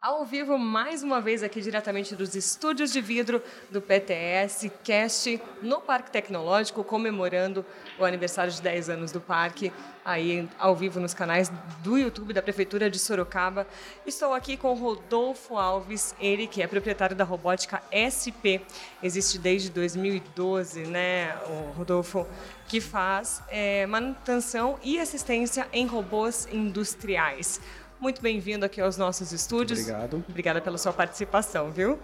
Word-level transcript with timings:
Ao 0.00 0.24
vivo, 0.24 0.56
mais 0.56 1.02
uma 1.02 1.20
vez 1.20 1.42
aqui 1.42 1.60
diretamente 1.60 2.14
dos 2.14 2.36
estúdios 2.36 2.92
de 2.92 3.00
vidro 3.00 3.42
do 3.68 3.82
PTS 3.82 4.70
Cast 4.84 5.42
no 5.60 5.80
Parque 5.80 6.12
Tecnológico, 6.12 6.84
comemorando 6.84 7.66
o 7.98 8.04
aniversário 8.04 8.52
de 8.52 8.62
10 8.62 8.90
anos 8.90 9.10
do 9.10 9.20
parque, 9.20 9.72
aí 10.04 10.48
ao 10.56 10.76
vivo 10.76 11.00
nos 11.00 11.14
canais 11.14 11.50
do 11.82 11.98
YouTube 11.98 12.32
da 12.32 12.40
Prefeitura 12.40 12.88
de 12.88 12.96
Sorocaba. 12.96 13.66
Estou 14.06 14.32
aqui 14.34 14.56
com 14.56 14.72
Rodolfo 14.72 15.56
Alves, 15.56 16.14
ele 16.20 16.46
que 16.46 16.62
é 16.62 16.68
proprietário 16.68 17.16
da 17.16 17.24
robótica 17.24 17.82
SP, 17.90 18.62
existe 19.02 19.36
desde 19.36 19.68
2012, 19.68 20.82
né, 20.82 21.36
o 21.48 21.72
Rodolfo, 21.72 22.24
que 22.68 22.80
faz 22.80 23.42
é, 23.48 23.84
manutenção 23.86 24.78
e 24.80 25.00
assistência 25.00 25.66
em 25.72 25.86
robôs 25.86 26.46
industriais. 26.52 27.60
Muito 28.00 28.22
bem-vindo 28.22 28.64
aqui 28.64 28.80
aos 28.80 28.96
nossos 28.96 29.32
estúdios. 29.32 29.80
Obrigado. 29.80 30.24
Obrigada 30.28 30.60
pela 30.60 30.78
sua 30.78 30.92
participação, 30.92 31.70
viu? 31.70 31.98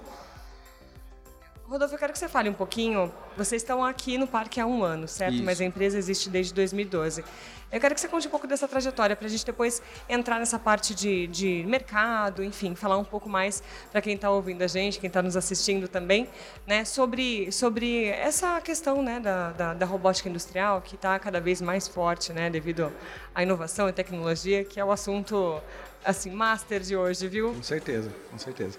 Rodolfo, 1.66 1.94
eu 1.94 1.98
quero 1.98 2.12
que 2.12 2.18
você 2.18 2.28
fale 2.28 2.48
um 2.48 2.52
pouquinho. 2.52 3.10
Vocês 3.36 3.62
estão 3.62 3.82
aqui 3.82 4.18
no 4.18 4.26
parque 4.26 4.60
há 4.60 4.66
um 4.66 4.84
ano, 4.84 5.08
certo? 5.08 5.36
Isso. 5.36 5.44
Mas 5.44 5.60
a 5.60 5.64
empresa 5.64 5.96
existe 5.96 6.28
desde 6.28 6.52
2012. 6.52 7.24
Eu 7.72 7.80
quero 7.80 7.94
que 7.94 8.00
você 8.00 8.06
conte 8.06 8.28
um 8.28 8.30
pouco 8.30 8.46
dessa 8.46 8.68
trajetória 8.68 9.16
para 9.16 9.26
a 9.26 9.30
gente 9.30 9.44
depois 9.44 9.82
entrar 10.08 10.38
nessa 10.38 10.58
parte 10.58 10.94
de, 10.94 11.26
de 11.26 11.64
mercado, 11.66 12.44
enfim, 12.44 12.74
falar 12.74 12.98
um 12.98 13.04
pouco 13.04 13.28
mais 13.28 13.62
para 13.90 14.00
quem 14.02 14.14
está 14.14 14.30
ouvindo 14.30 14.62
a 14.62 14.66
gente, 14.66 15.00
quem 15.00 15.08
está 15.08 15.22
nos 15.22 15.36
assistindo 15.36 15.88
também, 15.88 16.28
né, 16.66 16.84
sobre, 16.84 17.50
sobre 17.50 18.04
essa 18.06 18.60
questão 18.60 19.02
né, 19.02 19.18
da, 19.18 19.50
da, 19.50 19.74
da 19.74 19.86
robótica 19.86 20.28
industrial 20.28 20.82
que 20.82 20.94
está 20.94 21.18
cada 21.18 21.40
vez 21.40 21.60
mais 21.60 21.88
forte, 21.88 22.32
né, 22.32 22.48
devido 22.48 22.92
à 23.34 23.42
inovação 23.42 23.88
e 23.88 23.92
tecnologia, 23.92 24.64
que 24.64 24.78
é 24.78 24.84
o 24.84 24.92
assunto 24.92 25.60
assim 26.04 26.30
master 26.30 26.80
de 26.80 26.94
hoje, 26.94 27.26
viu? 27.26 27.54
Com 27.54 27.62
certeza, 27.62 28.14
com 28.30 28.38
certeza. 28.38 28.78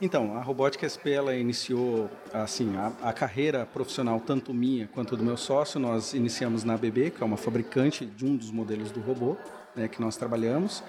Então, 0.00 0.36
a 0.36 0.42
Robótica 0.42 0.88
SP 0.90 1.14
ela 1.14 1.36
iniciou 1.36 2.10
assim 2.32 2.76
a, 2.76 2.92
a, 3.08 3.12
carreira 3.12 3.64
profissional 3.64 4.20
tanto 4.20 4.52
minha 4.52 4.88
quanto 4.88 5.16
do 5.16 5.22
meu 5.22 5.36
sócio. 5.36 5.78
Nós 5.78 6.14
iniciamos 6.14 6.64
na 6.64 6.74
ABB, 6.74 7.10
que 7.10 7.22
é 7.22 7.26
uma 7.26 7.36
fabricante 7.36 8.04
de 8.04 8.24
um 8.24 8.36
dos 8.36 8.50
modelos 8.50 8.90
do 8.90 9.00
robô 9.00 9.36
né, 9.74 9.88
que 9.88 10.00
nós 10.00 10.16
trabalhamos. 10.16 10.82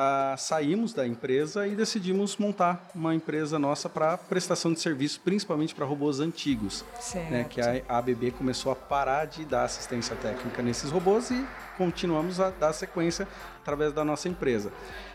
Ah, 0.00 0.36
saímos 0.38 0.94
da 0.94 1.04
empresa 1.04 1.66
e 1.66 1.74
decidimos 1.74 2.36
montar 2.36 2.88
uma 2.94 3.16
empresa 3.16 3.58
nossa 3.58 3.88
para 3.88 4.16
prestação 4.16 4.72
de 4.72 4.78
serviço, 4.78 5.20
principalmente 5.20 5.74
para 5.74 5.84
robôs 5.84 6.20
antigos. 6.20 6.84
Né, 7.28 7.42
que 7.42 7.60
a, 7.60 7.82
ABB 7.88 8.30
começou 8.30 8.70
a 8.70 8.76
parar 8.76 9.24
de 9.24 9.44
dar 9.44 9.64
assistência 9.64 10.14
técnica 10.14 10.62
nesses 10.62 10.90
robôs 10.90 11.32
e 11.32 11.44
continuamos 11.76 12.38
a 12.38 12.50
dar 12.50 12.72
sequência 12.72 13.26
através 13.60 13.92
da 13.92 14.04
nossa 14.04 14.28
empresa. 14.28 14.72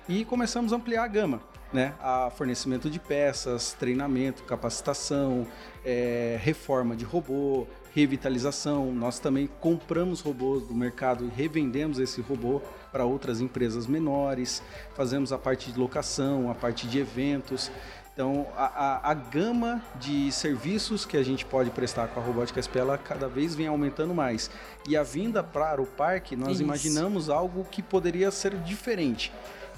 E 0.09 0.25
começamos 0.25 0.73
a 0.73 0.75
ampliar 0.75 1.05
a 1.05 1.07
gama, 1.07 1.41
né? 1.71 1.94
A 2.01 2.29
fornecimento 2.29 2.89
de 2.89 2.99
peças, 2.99 3.71
treinamento, 3.71 4.44
capacitação, 4.44 5.47
é, 5.85 6.38
reforma 6.41 6.94
de 6.94 7.05
robô, 7.05 7.66
revitalização. 7.94 8.91
Nós 8.94 9.19
também 9.19 9.47
compramos 9.59 10.22
robôs 10.22 10.67
do 10.67 10.73
mercado 10.73 11.25
e 11.25 11.30
revendemos 11.30 12.00
esse 12.00 12.22
robô 12.22 12.61
para 12.91 13.05
outras 13.05 13.41
empresas 13.41 13.88
menores. 13.88 14.61
Fazemos 14.95 15.31
a 15.31 15.38
parte 15.38 15.72
de 15.72 15.80
locação, 15.80 16.50
a 16.50 16.55
parte 16.55 16.88
de 16.88 17.00
eventos. 17.00 17.72
Então, 18.13 18.45
a, 18.55 18.66
a, 18.66 19.11
a, 19.11 19.13
gama 19.16 19.81
de 20.00 20.31
serviços 20.31 21.03
que 21.03 21.17
a 21.17 21.23
gente 21.23 21.44
pode 21.44 21.72
prestar 21.72 22.09
com 22.09 22.19
a 22.19 22.23
Robótica 22.23 22.61
SP, 22.61 22.77
ela 22.77 22.95
cada 22.95 23.27
vez 23.27 23.55
vem 23.55 23.66
aumentando 23.66 24.13
mais. 24.13 24.52
E 24.88 24.95
a 24.95 25.02
vinda 25.02 25.44
para 25.44 25.81
o 25.81 25.85
parque, 25.88 26.35
nós 26.35 26.53
Isso. 26.53 26.61
imaginamos 26.61 27.28
algo 27.28 27.66
que 27.66 27.81
poderia 27.81 28.30
ser 28.30 28.55
diferente 28.59 29.31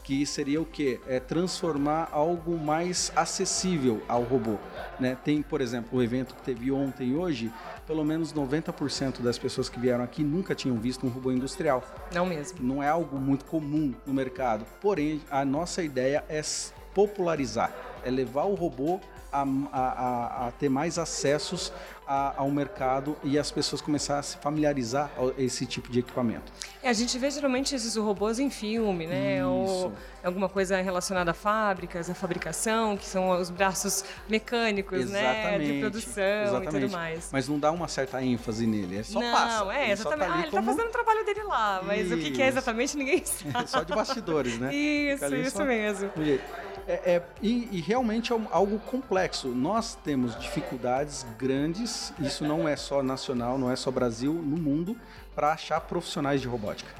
que 0.06 0.24
seria 0.24 0.62
o 0.62 0.66
que? 0.66 1.00
É 1.08 1.20
transformar 1.20 2.10
algo 2.12 2.56
mais 2.60 3.12
acessível 3.16 4.04
ao 4.08 4.22
robô. 4.22 4.58
Né? 5.00 5.18
Tem, 5.24 5.42
por 5.42 5.62
exemplo, 5.62 5.98
o 5.98 6.04
evento 6.04 6.36
que 6.36 6.44
teve 6.44 6.72
ontem 6.72 7.10
e 7.10 7.16
hoje, 7.16 7.52
pelo 7.88 8.06
menos 8.06 8.32
90% 8.32 9.22
das 9.22 9.40
pessoas 9.40 9.68
que 9.68 9.80
vieram 9.80 10.04
aqui 10.04 10.24
nunca 10.24 10.54
tinham 10.54 10.78
visto 10.78 11.08
um 11.08 11.10
robô 11.10 11.32
industrial. 11.32 11.84
Não 12.14 12.24
mesmo. 12.24 12.60
Não 12.62 12.84
é 12.84 12.88
algo 12.88 13.18
muito 13.18 13.46
comum 13.46 13.96
no 14.06 14.14
mercado. 14.14 14.64
Porém, 14.80 15.22
a 15.30 15.44
nossa 15.44 15.82
ideia 15.82 16.24
é 16.30 16.40
popularizar, 16.94 17.76
é 18.04 18.12
levar 18.12 18.46
o 18.46 18.54
robô 18.54 19.00
a, 19.42 19.80
a, 19.80 20.48
a, 20.48 20.52
ter 20.52 20.70
mais 20.70 20.98
acessos 20.98 21.74
a, 22.08 22.34
ao 22.38 22.50
mercado 22.52 23.18
e 23.24 23.38
as 23.38 23.52
pessoas 23.52 23.82
começar 23.82 24.20
a 24.20 24.24
se 24.24 24.38
familiarizar 24.38 25.10
com 25.10 25.34
esse 25.38 25.66
tipo 25.66 25.92
de 25.92 26.00
equipamento. 26.00 26.52
É, 26.82 26.90
a 26.90 26.94
gente 26.94 27.18
vê 27.18 27.30
geralmente 27.32 27.76
esses 27.76 27.96
robôs 27.96 28.40
em 28.40 28.50
filme, 28.50 29.08
né? 29.08 29.40
Isso. 29.40 29.48
Ou 29.48 29.94
alguma 30.24 30.48
coisa 30.48 30.80
relacionada 30.82 31.32
a 31.32 31.34
fábricas, 31.34 32.10
a 32.10 32.16
fabricação, 32.16 32.96
que 32.96 33.06
são 33.06 33.30
os 33.30 33.50
braços 33.50 34.06
mecânicos, 34.30 35.00
exatamente, 35.00 35.58
né? 35.58 35.58
De 35.58 35.80
produção 35.80 36.44
exatamente. 36.44 36.76
e 36.76 36.80
tudo 36.82 36.92
mais. 36.92 37.30
Mas 37.32 37.48
não 37.48 37.60
dá 37.60 37.72
uma 37.72 37.88
certa 37.88 38.24
ênfase 38.24 38.68
nele, 38.68 39.00
é 39.00 39.04
só 39.04 39.20
não, 39.20 39.34
passa. 39.34 39.60
Não, 39.60 39.72
é, 39.72 39.92
exatamente. 39.92 40.28
Tá 40.28 40.34
ah, 40.34 40.38
ele 40.38 40.46
está 40.48 40.58
como... 40.58 40.72
fazendo 40.72 40.88
o 40.88 40.92
trabalho 40.92 41.26
dele 41.26 41.44
lá, 41.44 41.82
mas 41.84 42.12
isso. 42.12 42.16
o 42.16 42.32
que 42.32 42.42
é 42.42 42.48
exatamente 42.48 42.98
ninguém 42.98 43.24
sabe. 43.26 43.66
só 43.70 43.84
de 43.84 43.94
bastidores, 43.94 44.60
né? 44.60 44.74
Isso, 44.76 45.36
isso 45.36 45.58
só... 45.58 45.66
mesmo. 45.66 46.12
É, 46.88 47.16
é, 47.16 47.24
e, 47.42 47.68
e, 47.72 47.82
realmente 47.82 48.32
é 48.32 48.40
algo 48.52 48.78
complexo. 48.80 49.48
Nós 49.48 49.96
temos 49.96 50.38
dificuldades 50.38 51.26
grandes, 51.38 52.14
isso 52.20 52.44
não 52.44 52.68
é 52.68 52.76
só 52.76 53.02
nacional, 53.02 53.58
não 53.58 53.72
é 53.72 53.76
só 53.76 53.90
Brasil, 53.90 54.34
no 54.34 54.58
mundo, 54.58 54.96
para 55.34 55.52
achar 55.52 55.82
profissionais 55.82 56.42
de 56.42 56.48
robótica. 56.48 56.92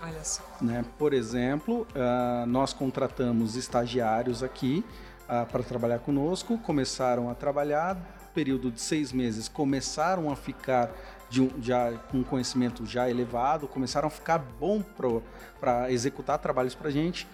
Olha 0.00 0.24
só. 0.24 0.42
Né? 0.60 0.84
Por 0.98 1.12
exemplo, 1.12 1.86
uh, 1.94 2.46
nós 2.46 2.72
contratamos 2.72 3.54
estagiários 3.54 4.42
aqui 4.42 4.84
uh, 5.24 5.46
para 5.46 5.62
trabalhar 5.62 6.00
conosco, 6.00 6.58
começaram 6.58 7.30
a 7.30 7.34
trabalhar, 7.34 7.96
período 8.34 8.72
de 8.72 8.80
seis 8.80 9.12
meses, 9.12 9.48
começaram 9.48 10.30
a 10.30 10.36
ficar 10.36 10.90
de 11.30 11.42
um, 11.42 11.50
já 11.60 11.92
com 12.10 12.24
conhecimento 12.24 12.86
já 12.86 13.08
elevado, 13.08 13.68
começaram 13.68 14.08
a 14.08 14.10
ficar 14.10 14.38
bom 14.38 14.82
para 15.60 15.92
executar 15.92 16.38
trabalhos 16.38 16.74
para 16.74 16.88
a 16.88 16.92
gente 16.92 17.26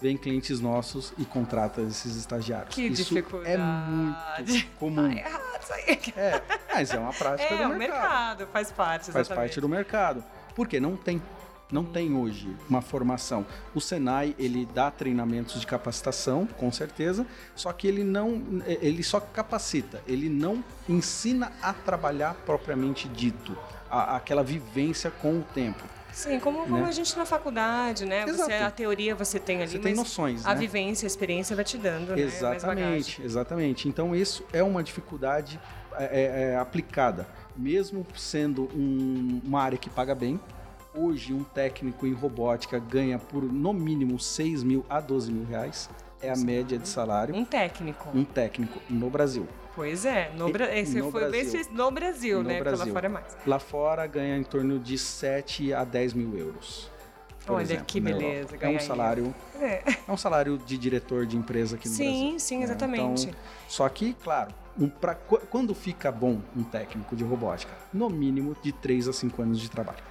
vem 0.00 0.16
clientes 0.16 0.60
nossos 0.60 1.12
e 1.18 1.24
contrata 1.24 1.80
esses 1.82 2.16
estagiários. 2.16 2.74
Que 2.74 2.82
isso 2.82 3.14
dificuldade. 3.14 3.50
é 3.50 3.58
muito 3.58 4.66
comum. 4.78 5.08
Tá 5.08 5.16
errado 5.16 5.62
isso 5.62 5.72
aí. 5.72 6.00
É, 6.16 6.42
mas 6.72 6.90
é 6.90 6.98
uma 6.98 7.12
prática 7.12 7.54
é, 7.54 7.62
do 7.62 7.68
mercado. 7.68 7.72
É, 7.72 7.74
o 7.74 7.78
mercado, 7.78 8.46
faz 8.48 8.72
parte, 8.72 9.02
exatamente. 9.02 9.28
Faz 9.28 9.38
parte 9.38 9.60
do 9.60 9.68
mercado. 9.68 10.24
Porque 10.54 10.80
não 10.80 10.96
tem 10.96 11.20
não 11.70 11.84
tem 11.84 12.14
hoje 12.14 12.48
uma 12.68 12.80
formação. 12.80 13.44
O 13.74 13.80
Senai 13.80 14.34
ele 14.38 14.66
dá 14.74 14.90
treinamentos 14.90 15.60
de 15.60 15.66
capacitação, 15.66 16.46
com 16.46 16.72
certeza, 16.72 17.26
só 17.54 17.72
que 17.72 17.86
ele 17.86 18.02
não, 18.02 18.42
ele 18.66 19.02
só 19.02 19.20
capacita, 19.20 20.02
ele 20.06 20.30
não 20.30 20.64
ensina 20.88 21.52
a 21.60 21.74
trabalhar 21.74 22.34
propriamente 22.46 23.06
dito, 23.08 23.56
a, 23.90 24.16
aquela 24.16 24.42
vivência 24.42 25.10
com 25.10 25.40
o 25.40 25.42
tempo. 25.42 25.84
Sim, 26.12 26.40
como, 26.40 26.60
como 26.60 26.78
né? 26.78 26.88
a 26.88 26.90
gente 26.90 27.16
na 27.16 27.24
faculdade, 27.24 28.04
né? 28.04 28.26
Você, 28.26 28.52
a 28.54 28.70
teoria 28.70 29.14
você 29.14 29.38
tem 29.38 29.62
ali, 29.62 29.72
você 29.72 29.78
tem 29.78 29.94
noções, 29.94 30.44
a 30.44 30.54
né? 30.54 30.60
vivência, 30.60 31.06
a 31.06 31.08
experiência 31.08 31.54
vai 31.54 31.64
te 31.64 31.78
dando, 31.78 32.18
exatamente, 32.18 33.20
né? 33.20 33.26
Exatamente, 33.26 33.88
Então 33.88 34.14
isso 34.14 34.44
é 34.52 34.62
uma 34.62 34.82
dificuldade 34.82 35.60
é, 35.96 36.04
é, 36.04 36.50
é, 36.52 36.56
aplicada, 36.56 37.26
mesmo 37.56 38.06
sendo 38.16 38.68
um, 38.74 39.40
uma 39.44 39.62
área 39.62 39.78
que 39.78 39.90
paga 39.90 40.14
bem. 40.14 40.40
Hoje 40.94 41.32
um 41.32 41.44
técnico 41.44 42.06
em 42.06 42.12
robótica 42.12 42.78
ganha 42.78 43.18
por 43.18 43.42
no 43.42 43.72
mínimo 43.72 44.18
6 44.18 44.62
mil 44.62 44.84
a 44.88 45.00
12 45.00 45.30
mil 45.30 45.44
reais. 45.44 45.88
É 46.20 46.30
a 46.30 46.36
média 46.36 46.76
de 46.78 46.88
salário. 46.88 47.34
Um 47.34 47.44
técnico. 47.44 48.08
Um 48.12 48.24
técnico 48.24 48.80
no 48.90 49.08
Brasil. 49.08 49.46
Pois 49.78 50.04
é, 50.04 50.32
no, 50.36 50.50
Bra 50.50 50.76
esse 50.76 51.00
no 51.00 51.12
foi 51.12 51.28
Brasil. 51.28 51.60
no 51.70 51.90
Brasil, 51.92 52.42
no 52.42 52.48
né? 52.48 52.58
Brasil. 52.58 52.78
Porque 52.78 52.88
lá 52.88 52.94
fora 52.94 53.06
é 53.06 53.08
mais. 53.08 53.36
Lá 53.46 53.58
fora 53.60 54.06
ganha 54.08 54.36
em 54.36 54.42
torno 54.42 54.76
de 54.76 54.98
7 54.98 55.72
a 55.72 55.84
10 55.84 56.14
mil 56.14 56.36
euros. 56.36 56.90
Olha 57.46 57.62
exemplo, 57.62 57.84
que 57.84 58.00
beleza, 58.00 58.56
É 58.60 58.68
um 58.68 58.80
salário. 58.80 59.32
É. 59.60 59.84
é. 60.08 60.12
um 60.12 60.16
salário 60.16 60.58
de 60.58 60.76
diretor 60.76 61.26
de 61.26 61.36
empresa 61.36 61.76
aqui 61.76 61.88
no 61.88 61.94
sim, 61.94 62.02
Brasil. 62.02 62.30
Sim, 62.30 62.38
sim, 62.40 62.62
exatamente. 62.64 63.28
Então, 63.28 63.40
só 63.68 63.88
que, 63.88 64.14
claro, 64.14 64.52
um, 64.76 64.88
pra, 64.88 65.14
quando 65.14 65.72
fica 65.76 66.10
bom 66.10 66.40
um 66.56 66.64
técnico 66.64 67.14
de 67.14 67.22
robótica? 67.22 67.72
No 67.92 68.10
mínimo 68.10 68.56
de 68.60 68.72
3 68.72 69.06
a 69.06 69.12
5 69.12 69.40
anos 69.42 69.60
de 69.60 69.70
trabalho. 69.70 70.02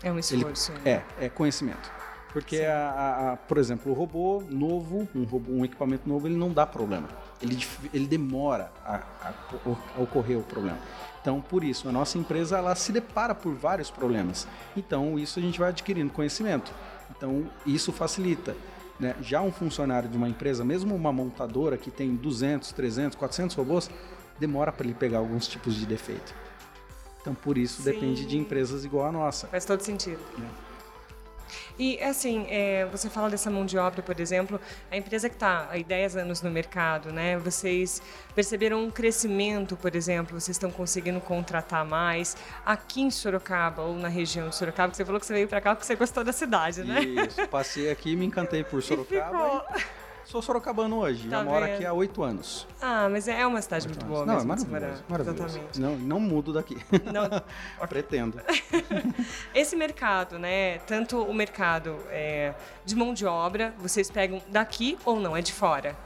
É 0.00 0.12
um 0.12 0.18
esforço. 0.20 0.70
Ele, 0.84 0.90
é, 0.90 1.02
é 1.20 1.28
conhecimento. 1.28 1.90
Porque, 2.32 2.58
a, 2.58 2.90
a, 2.90 3.32
a, 3.32 3.36
por 3.36 3.58
exemplo, 3.58 3.90
o 3.90 3.94
robô 3.96 4.44
novo, 4.48 5.08
um, 5.12 5.24
robô, 5.24 5.50
um 5.50 5.64
equipamento 5.64 6.08
novo, 6.08 6.28
ele 6.28 6.36
não 6.36 6.52
dá 6.52 6.64
problema. 6.64 7.08
Ele, 7.40 7.58
ele 7.94 8.06
demora 8.06 8.72
a, 8.84 9.02
a, 9.22 10.02
ocorrer 10.02 10.38
o 10.38 10.42
problema. 10.42 10.78
Então, 11.20 11.40
por 11.40 11.62
isso, 11.62 11.88
a 11.88 11.92
nossa 11.92 12.18
empresa 12.18 12.58
ela 12.58 12.74
se 12.74 12.90
depara 12.90 13.34
por 13.34 13.54
vários 13.54 13.90
problemas. 13.90 14.46
Então, 14.76 15.18
isso 15.18 15.38
a 15.38 15.42
gente 15.42 15.58
vai 15.58 15.68
adquirindo 15.68 16.12
conhecimento. 16.12 16.72
Então, 17.10 17.50
isso 17.66 17.92
facilita. 17.92 18.56
Né? 18.98 19.14
Já 19.20 19.40
um 19.40 19.52
funcionário 19.52 20.08
de 20.08 20.16
uma 20.16 20.28
empresa, 20.28 20.64
mesmo 20.64 20.94
uma 20.94 21.12
montadora 21.12 21.76
que 21.76 21.90
tem 21.90 22.14
200, 22.16 22.72
300, 22.72 23.16
400 23.16 23.54
robôs, 23.56 23.90
demora 24.38 24.72
para 24.72 24.86
ele 24.86 24.94
pegar 24.94 25.18
alguns 25.18 25.46
tipos 25.46 25.74
de 25.74 25.86
defeito. 25.86 26.34
Então, 27.20 27.34
por 27.34 27.58
isso, 27.58 27.82
Sim. 27.82 27.92
depende 27.92 28.24
de 28.24 28.38
empresas 28.38 28.84
igual 28.84 29.06
a 29.06 29.12
nossa. 29.12 29.46
Faz 29.48 29.64
todo 29.64 29.80
sentido. 29.80 30.20
Né? 30.36 30.48
E, 31.78 32.00
assim, 32.02 32.46
é, 32.48 32.86
você 32.86 33.08
fala 33.08 33.30
dessa 33.30 33.50
mão 33.50 33.64
de 33.64 33.78
obra, 33.78 34.02
por 34.02 34.18
exemplo, 34.20 34.60
a 34.90 34.96
empresa 34.96 35.28
que 35.28 35.36
está 35.36 35.68
há 35.72 35.78
10 35.78 36.16
anos 36.16 36.42
no 36.42 36.50
mercado, 36.50 37.12
né? 37.12 37.36
Vocês 37.38 38.02
perceberam 38.34 38.84
um 38.84 38.90
crescimento, 38.90 39.76
por 39.76 39.94
exemplo, 39.94 40.40
vocês 40.40 40.56
estão 40.56 40.70
conseguindo 40.70 41.20
contratar 41.20 41.84
mais 41.84 42.36
aqui 42.64 43.02
em 43.02 43.10
Sorocaba 43.10 43.82
ou 43.82 43.94
na 43.96 44.08
região 44.08 44.48
de 44.48 44.56
Sorocaba, 44.56 44.90
que 44.90 44.96
você 44.96 45.04
falou 45.04 45.20
que 45.20 45.26
você 45.26 45.32
veio 45.32 45.48
para 45.48 45.60
cá 45.60 45.74
porque 45.74 45.86
você 45.86 45.96
gostou 45.96 46.24
da 46.24 46.32
cidade, 46.32 46.84
né? 46.84 47.00
Isso, 47.00 47.46
passei 47.48 47.90
aqui, 47.90 48.16
me 48.16 48.26
encantei 48.26 48.64
por 48.64 48.82
Sorocaba. 48.82 49.64
Sou 50.28 50.42
sorocabano 50.42 50.98
hoje, 50.98 51.26
tá 51.26 51.38
já 51.38 51.44
moro 51.44 51.64
aqui 51.64 51.86
há 51.86 51.92
oito 51.94 52.22
anos. 52.22 52.66
Ah, 52.82 53.08
mas 53.10 53.26
é 53.28 53.46
uma 53.46 53.62
cidade 53.62 53.88
muito 53.88 54.04
boa 54.04 54.26
não, 54.26 54.34
mesmo. 54.34 54.54
Não, 54.54 54.62
é 54.62 54.68
maravilhoso, 54.68 55.04
maravilhoso. 55.08 55.44
Exatamente. 55.44 55.80
Não, 55.80 55.96
não 55.96 56.20
mudo 56.20 56.52
daqui. 56.52 56.76
Não. 57.10 57.42
Pretendo. 57.88 58.38
Esse 59.54 59.74
mercado, 59.74 60.38
né? 60.38 60.80
Tanto 60.80 61.22
o 61.22 61.32
mercado 61.32 61.96
é, 62.10 62.52
de 62.84 62.94
mão 62.94 63.14
de 63.14 63.24
obra, 63.24 63.74
vocês 63.78 64.10
pegam 64.10 64.42
daqui 64.48 64.98
ou 65.02 65.18
não? 65.18 65.34
É 65.34 65.40
de 65.40 65.50
fora? 65.50 65.96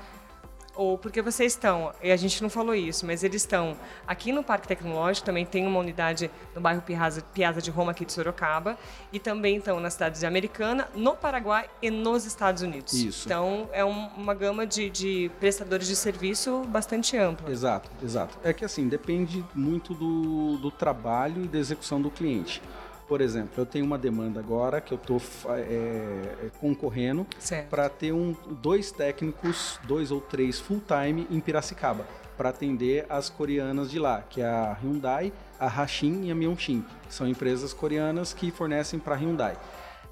Ou 0.74 0.96
porque 0.96 1.20
vocês 1.20 1.52
estão, 1.52 1.92
e 2.02 2.10
a 2.10 2.16
gente 2.16 2.42
não 2.42 2.48
falou 2.48 2.74
isso, 2.74 3.04
mas 3.04 3.22
eles 3.22 3.42
estão 3.42 3.76
aqui 4.06 4.32
no 4.32 4.42
Parque 4.42 4.66
Tecnológico, 4.66 5.26
também 5.26 5.44
tem 5.44 5.66
uma 5.66 5.78
unidade 5.78 6.30
no 6.54 6.60
bairro 6.60 6.80
Piazza, 6.82 7.22
Piazza 7.34 7.60
de 7.60 7.70
Roma, 7.70 7.92
aqui 7.92 8.04
de 8.04 8.12
Sorocaba, 8.12 8.78
e 9.12 9.18
também 9.18 9.56
estão 9.56 9.78
na 9.80 9.90
cidade 9.90 10.18
de 10.18 10.26
Americana, 10.26 10.88
no 10.94 11.14
Paraguai 11.14 11.68
e 11.80 11.90
nos 11.90 12.24
Estados 12.24 12.62
Unidos. 12.62 12.92
Isso. 12.94 13.26
Então, 13.26 13.68
é 13.72 13.84
um, 13.84 14.06
uma 14.16 14.34
gama 14.34 14.66
de, 14.66 14.88
de, 14.88 15.30
prestadores 15.38 15.86
de 15.86 15.96
serviço 15.96 16.62
bastante 16.68 17.16
ampla. 17.16 17.50
Exato, 17.50 17.90
exato. 18.02 18.38
É 18.42 18.52
que 18.52 18.64
assim, 18.64 18.88
depende 18.88 19.44
muito 19.54 19.94
do, 19.94 20.56
do 20.58 20.70
trabalho 20.70 21.44
e 21.44 21.48
da 21.48 21.58
execução 21.58 22.00
do 22.00 22.10
cliente. 22.10 22.62
Por 23.12 23.20
exemplo, 23.20 23.52
eu 23.58 23.66
tenho 23.66 23.84
uma 23.84 23.98
demanda 23.98 24.40
agora 24.40 24.80
que 24.80 24.90
eu 24.90 24.96
estou 24.96 25.20
é, 25.50 25.60
é, 25.60 26.50
concorrendo 26.58 27.26
para 27.68 27.86
ter 27.86 28.10
um, 28.10 28.34
dois 28.62 28.90
técnicos, 28.90 29.78
dois 29.84 30.10
ou 30.10 30.18
três 30.18 30.58
full-time 30.58 31.26
em 31.30 31.38
Piracicaba, 31.38 32.06
para 32.38 32.48
atender 32.48 33.04
as 33.10 33.28
coreanas 33.28 33.90
de 33.90 33.98
lá, 33.98 34.22
que 34.22 34.40
é 34.40 34.46
a 34.46 34.74
Hyundai, 34.82 35.30
a 35.60 35.66
Hashin 35.66 36.24
e 36.24 36.30
a 36.30 36.34
Myeonshin. 36.34 36.82
São 37.10 37.28
empresas 37.28 37.74
coreanas 37.74 38.32
que 38.32 38.50
fornecem 38.50 38.98
para 38.98 39.14
a 39.14 39.18
Hyundai. 39.18 39.58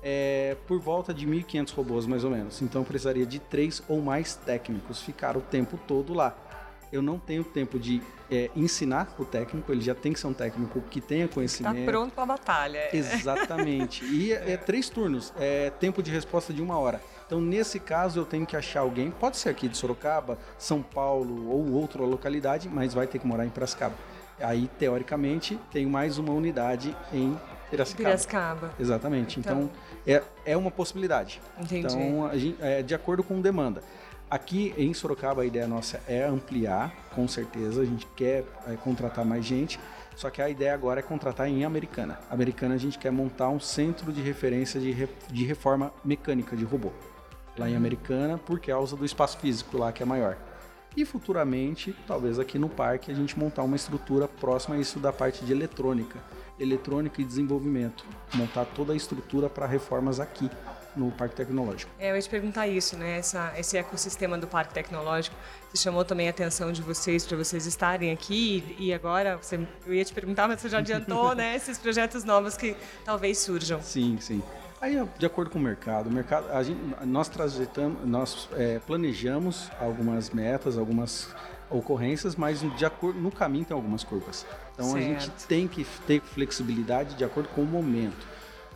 É, 0.03 0.58
por 0.67 0.79
volta 0.79 1.14
de 1.14 1.26
1.500 1.26 1.75
robôs, 1.75 2.05
mais 2.05 2.23
ou 2.23 2.31
menos. 2.31 2.61
Então, 2.61 2.85
precisaria 2.85 3.25
de 3.25 3.38
três 3.38 3.82
ou 3.88 4.03
mais 4.03 4.35
técnicos 4.35 5.00
ficar 5.00 5.38
o 5.38 5.41
tempo 5.41 5.81
todo 5.88 6.12
lá 6.12 6.37
eu 6.93 7.03
não 7.03 7.19
tenho 7.19 7.45
tempo 7.45 7.79
de 7.79 8.03
é, 8.31 8.51
ensinar 8.55 9.15
o 9.19 9.25
técnico, 9.25 9.71
ele 9.73 9.81
já 9.81 9.95
tem 9.95 10.13
que 10.13 10.21
ser 10.21 10.27
um 10.27 10.33
técnico 10.33 10.81
que 10.83 11.01
tenha 11.01 11.27
conhecimento. 11.27 11.79
Está 11.79 11.91
pronto 11.91 12.13
para 12.13 12.23
a 12.23 12.27
batalha. 12.27 12.97
Exatamente. 12.97 14.05
E 14.05 14.33
é, 14.33 14.53
é, 14.53 14.57
três 14.57 14.89
turnos, 14.89 15.33
é 15.39 15.71
tempo 15.71 16.03
de 16.03 16.11
resposta 16.11 16.53
de 16.53 16.63
uma 16.63 16.79
hora. 16.79 17.01
Então, 17.27 17.41
nesse 17.41 17.79
caso, 17.79 18.21
eu 18.21 18.25
tenho 18.25 18.45
que 18.45 18.57
achar 18.57 18.81
alguém, 18.81 19.11
pode 19.11 19.37
ser 19.37 19.51
aqui 19.51 19.69
de 19.69 19.77
Sorocaba, 19.77 20.39
São 20.59 20.83
Paulo 20.83 21.49
ou 21.49 21.73
outra 21.73 22.03
localidade, 22.03 22.69
mas 22.69 22.95
vai 22.95 23.07
ter 23.07 23.19
que 23.19 23.27
morar 23.27 23.47
em 23.47 23.51
Piracicaba. 23.51 23.95
Aí, 24.41 24.69
teoricamente, 24.79 25.59
tem 25.71 25.87
mais 25.87 26.19
uma 26.19 26.33
unidade 26.33 26.97
em 27.13 27.39
Piracicaba. 27.71 28.09
Piracicaba. 28.09 28.75
Exatamente. 28.81 29.39
Então, 29.39 29.71
então 30.05 30.23
é, 30.45 30.53
é 30.53 30.57
uma 30.57 30.71
possibilidade. 30.71 31.41
Entendi. 31.59 31.87
Então, 31.87 32.31
gente, 32.35 32.57
é 32.61 32.83
de 32.83 32.95
acordo 32.95 33.23
com 33.23 33.41
demanda. 33.41 33.83
Aqui 34.31 34.73
em 34.79 34.94
Sorocaba 34.94 35.43
a 35.43 35.44
ideia 35.44 35.67
nossa 35.67 36.00
é 36.06 36.23
ampliar, 36.23 36.94
com 37.12 37.27
certeza. 37.27 37.82
A 37.82 37.85
gente 37.85 38.06
quer 38.15 38.44
é, 38.69 38.77
contratar 38.77 39.25
mais 39.25 39.44
gente. 39.44 39.81
Só 40.15 40.31
que 40.31 40.41
a 40.41 40.49
ideia 40.49 40.73
agora 40.73 41.00
é 41.00 41.03
contratar 41.03 41.49
em 41.49 41.65
Americana. 41.65 42.21
Americana 42.31 42.77
a 42.77 42.79
gente 42.79 42.97
quer 42.97 43.11
montar 43.11 43.49
um 43.49 43.59
centro 43.59 44.12
de 44.12 44.21
referência 44.21 44.79
de, 44.79 44.93
re, 44.93 45.09
de 45.32 45.44
reforma 45.44 45.93
mecânica 46.05 46.56
de 46.56 46.65
robô. 46.65 46.93
Lá 47.59 47.69
em 47.69 47.75
Americana, 47.75 48.38
por 48.38 48.61
causa 48.61 48.94
do 48.94 49.05
espaço 49.05 49.37
físico 49.38 49.77
lá 49.77 49.91
que 49.91 50.00
é 50.00 50.06
maior. 50.06 50.37
E 50.97 51.05
futuramente, 51.05 51.93
talvez 52.06 52.38
aqui 52.38 52.56
no 52.56 52.69
parque, 52.69 53.11
a 53.11 53.15
gente 53.15 53.37
montar 53.37 53.65
uma 53.65 53.75
estrutura 53.75 54.29
próxima 54.29 54.77
a 54.77 54.79
isso 54.79 55.00
da 55.00 55.12
parte 55.12 55.44
de 55.44 55.50
eletrônica. 55.50 56.21
Eletrônica 56.59 57.21
e 57.21 57.25
desenvolvimento. 57.25 58.05
Montar 58.35 58.65
toda 58.65 58.93
a 58.93 58.97
estrutura 58.97 59.49
para 59.50 59.67
reformas 59.67 60.21
aqui 60.21 60.49
no 60.97 61.11
Parque 61.11 61.37
Tecnológico. 61.37 61.91
É, 61.99 62.11
eu 62.11 62.17
ia 62.17 62.23
te 62.23 62.29
perguntar 62.29 62.67
isso, 62.67 62.97
né? 62.97 63.19
Essa, 63.19 63.53
esse 63.57 63.77
ecossistema 63.77 64.37
do 64.37 64.47
Parque 64.47 64.75
Tecnológico, 64.75 65.37
chamou 65.75 66.05
também 66.05 66.27
a 66.27 66.31
atenção 66.31 66.73
de 66.73 66.83
vocês 66.83 67.25
para 67.25 67.37
vocês 67.37 67.67
estarem 67.67 68.11
aqui 68.11 68.77
e 68.79 68.93
agora, 68.93 69.37
você, 69.37 69.61
eu 69.87 69.95
ia 69.95 70.05
te 70.05 70.13
perguntar, 70.13 70.49
mas 70.49 70.61
você 70.61 70.69
já 70.69 70.79
adiantou, 70.79 71.35
né? 71.37 71.55
Esses 71.55 71.79
projetos 71.79 72.25
novos 72.25 72.57
que 72.57 72.77
talvez 73.05 73.39
surjam. 73.39 73.81
Sim, 73.83 74.19
sim. 74.21 74.43
Aí, 74.81 74.97
de 75.19 75.27
acordo 75.27 75.51
com 75.51 75.59
o 75.59 75.63
mercado, 75.63 76.09
o 76.09 76.13
mercado 76.13 76.51
a 76.51 76.63
gente, 76.63 76.81
nós 77.05 77.29
trajetamos, 77.29 78.07
nós 78.07 78.49
é, 78.57 78.79
planejamos 78.79 79.71
algumas 79.79 80.31
metas, 80.31 80.79
algumas 80.79 81.29
ocorrências, 81.69 82.35
mas 82.35 82.61
de 82.77 82.85
acordo, 82.85 83.21
no 83.21 83.31
caminho 83.31 83.65
tem 83.65 83.75
algumas 83.75 84.03
curvas. 84.03 84.47
Então 84.75 84.93
certo. 84.93 84.97
a 84.99 85.21
gente 85.21 85.31
tem 85.47 85.69
que 85.69 85.85
ter 86.07 86.21
flexibilidade 86.21 87.15
de 87.15 87.25
acordo 87.25 87.49
com 87.51 87.63
o 87.63 87.67
momento 87.67 88.27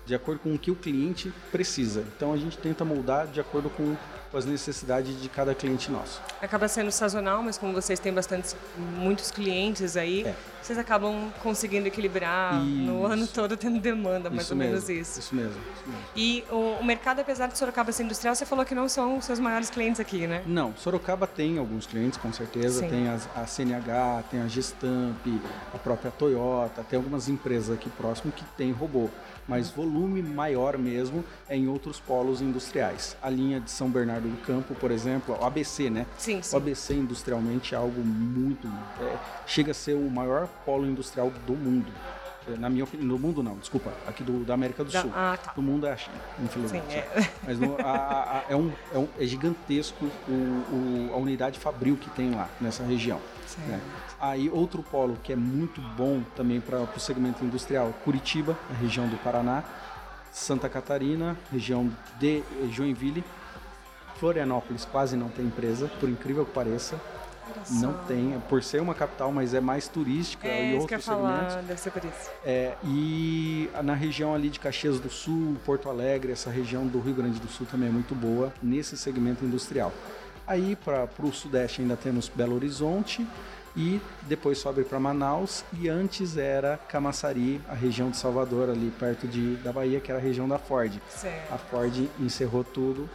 de 0.06 0.14
acordo 0.14 0.40
com 0.40 0.54
o 0.54 0.58
que 0.58 0.70
o 0.70 0.76
cliente 0.76 1.32
precisa. 1.50 2.04
Então 2.16 2.32
a 2.32 2.36
gente 2.36 2.58
tenta 2.58 2.84
moldar 2.84 3.26
de 3.26 3.40
acordo 3.40 3.70
com 3.70 3.96
as 4.36 4.44
necessidades 4.44 5.20
de 5.20 5.28
cada 5.28 5.54
cliente 5.54 5.90
nosso. 5.90 6.20
Acaba 6.40 6.68
sendo 6.68 6.90
sazonal, 6.90 7.42
mas 7.42 7.58
como 7.58 7.72
vocês 7.72 7.98
têm 7.98 8.12
bastante, 8.12 8.54
muitos 8.96 9.30
clientes 9.30 9.96
aí, 9.96 10.24
é. 10.24 10.34
vocês 10.60 10.78
acabam 10.78 11.32
conseguindo 11.42 11.86
equilibrar 11.86 12.54
isso. 12.54 12.66
no 12.66 13.06
ano 13.06 13.26
todo 13.26 13.56
tendo 13.56 13.80
demanda, 13.80 14.30
mais 14.30 14.42
isso 14.42 14.52
ou 14.52 14.58
mesmo, 14.58 14.72
menos 14.72 14.88
isso. 14.88 15.20
Isso 15.20 15.34
mesmo, 15.34 15.50
isso 15.50 15.86
mesmo. 15.86 16.04
E 16.16 16.44
o, 16.50 16.80
o, 16.80 16.84
mercado, 16.84 17.20
apesar 17.20 17.48
de 17.48 17.58
Sorocaba 17.58 17.92
ser 17.92 18.02
industrial, 18.02 18.34
você 18.34 18.46
falou 18.46 18.64
que 18.64 18.74
não 18.74 18.88
são 18.88 19.18
os 19.18 19.24
seus 19.24 19.38
maiores 19.38 19.70
clientes 19.70 20.00
aqui, 20.00 20.26
né? 20.26 20.42
Não, 20.46 20.74
Sorocaba 20.76 21.26
tem 21.26 21.58
alguns 21.58 21.86
clientes, 21.86 22.18
com 22.18 22.32
certeza. 22.32 22.80
Sim. 22.80 22.88
Tem 22.88 23.08
as, 23.08 23.28
a 23.34 23.46
CNH, 23.46 24.24
tem 24.30 24.40
a 24.40 24.48
Gestamp, 24.48 25.26
a 25.72 25.78
própria 25.78 26.10
Toyota, 26.10 26.84
tem 26.88 26.96
algumas 26.96 27.28
empresas 27.28 27.74
aqui 27.74 27.88
próximo 27.90 28.32
que 28.32 28.44
tem 28.56 28.72
robô 28.72 29.08
mas 29.46 29.70
volume 29.70 30.22
maior 30.22 30.78
mesmo 30.78 31.24
é 31.48 31.56
em 31.56 31.68
outros 31.68 32.00
polos 32.00 32.40
industriais. 32.40 33.16
A 33.22 33.28
linha 33.28 33.60
de 33.60 33.70
São 33.70 33.90
Bernardo 33.90 34.23
do 34.28 34.36
Campo, 34.42 34.74
por 34.74 34.90
exemplo, 34.90 35.36
o 35.40 35.44
ABC, 35.44 35.90
né? 35.90 36.06
Sim, 36.18 36.42
sim. 36.42 36.54
O 36.54 36.58
ABC 36.58 36.94
industrialmente 36.94 37.74
é 37.74 37.78
algo 37.78 38.00
muito. 38.02 38.66
É, 39.00 39.16
chega 39.46 39.70
a 39.70 39.74
ser 39.74 39.94
o 39.94 40.10
maior 40.10 40.48
polo 40.64 40.86
industrial 40.86 41.30
do 41.46 41.54
mundo. 41.54 41.90
É, 42.46 42.58
na 42.58 42.68
minha 42.68 42.84
opinião, 42.84 43.08
no 43.08 43.18
mundo 43.18 43.42
não, 43.42 43.56
desculpa, 43.56 43.92
aqui 44.06 44.22
do, 44.22 44.44
da 44.44 44.54
América 44.54 44.84
do 44.84 44.90
da, 44.90 45.00
Sul. 45.00 45.10
Ah, 45.14 45.38
tá. 45.42 45.52
Do 45.52 45.62
mundo 45.62 45.86
é 45.86 45.92
a 45.92 45.96
China, 45.96 46.16
infelizmente. 46.42 46.92
Sim, 46.92 46.98
é. 46.98 47.30
Mas 47.44 47.58
no, 47.58 47.76
a, 47.80 47.84
a, 47.86 48.44
é, 48.48 48.56
um, 48.56 48.70
é, 48.92 48.98
um, 48.98 49.08
é 49.18 49.24
gigantesco 49.24 50.04
o, 50.28 50.32
o, 50.32 51.10
a 51.14 51.16
unidade 51.16 51.58
fabril 51.58 51.96
que 51.96 52.10
tem 52.10 52.30
lá, 52.30 52.48
nessa 52.60 52.82
região. 52.84 53.20
Né? 53.66 53.80
Aí 54.20 54.50
outro 54.50 54.82
polo 54.82 55.16
que 55.22 55.32
é 55.32 55.36
muito 55.36 55.80
bom 55.96 56.22
também 56.36 56.60
para 56.60 56.80
o 56.80 57.00
segmento 57.00 57.44
industrial, 57.44 57.94
Curitiba, 58.04 58.56
a 58.70 58.74
região 58.74 59.06
do 59.08 59.16
Paraná, 59.18 59.62
Santa 60.32 60.68
Catarina, 60.68 61.36
região 61.52 61.90
de 62.18 62.42
Joinville, 62.70 63.24
Florianópolis 64.24 64.86
quase 64.86 65.16
não 65.18 65.28
tem 65.28 65.44
empresa, 65.44 65.86
por 66.00 66.08
incrível 66.08 66.46
que 66.46 66.52
pareça. 66.52 66.98
Não 67.72 67.92
tem, 68.04 68.42
por 68.48 68.62
ser 68.62 68.80
uma 68.80 68.94
capital, 68.94 69.30
mas 69.30 69.52
é 69.52 69.60
mais 69.60 69.86
turística 69.86 70.48
é, 70.48 70.72
e 70.72 70.78
outros 70.78 71.04
segmentos. 71.04 71.54
Deve 71.66 71.78
ser 71.78 71.90
por 71.90 72.02
isso. 72.02 72.30
É, 72.42 72.72
e 72.82 73.68
na 73.82 73.92
região 73.92 74.34
ali 74.34 74.48
de 74.48 74.58
Caxias 74.58 74.98
do 74.98 75.10
Sul, 75.10 75.58
Porto 75.62 75.90
Alegre, 75.90 76.32
essa 76.32 76.50
região 76.50 76.86
do 76.86 77.00
Rio 77.00 77.14
Grande 77.14 77.38
do 77.38 77.48
Sul 77.48 77.66
também 77.70 77.90
é 77.90 77.92
muito 77.92 78.14
boa 78.14 78.50
nesse 78.62 78.96
segmento 78.96 79.44
industrial. 79.44 79.92
Aí 80.46 80.74
para 80.74 81.06
o 81.18 81.30
sudeste 81.30 81.82
ainda 81.82 81.96
temos 81.96 82.26
Belo 82.30 82.54
Horizonte 82.54 83.26
e 83.76 84.00
depois 84.22 84.56
sobe 84.56 84.84
para 84.84 84.98
Manaus 84.98 85.64
e 85.78 85.86
antes 85.86 86.38
era 86.38 86.78
Camaçari, 86.88 87.60
a 87.68 87.74
região 87.74 88.08
de 88.08 88.16
Salvador 88.16 88.70
ali 88.70 88.90
perto 88.98 89.26
de, 89.26 89.56
da 89.56 89.70
Bahia, 89.70 90.00
que 90.00 90.10
era 90.10 90.18
a 90.18 90.22
região 90.22 90.48
da 90.48 90.58
Ford. 90.58 90.94
Certo. 91.10 91.52
A 91.52 91.58
Ford 91.58 92.08
encerrou 92.18 92.64
tudo, 92.64 93.08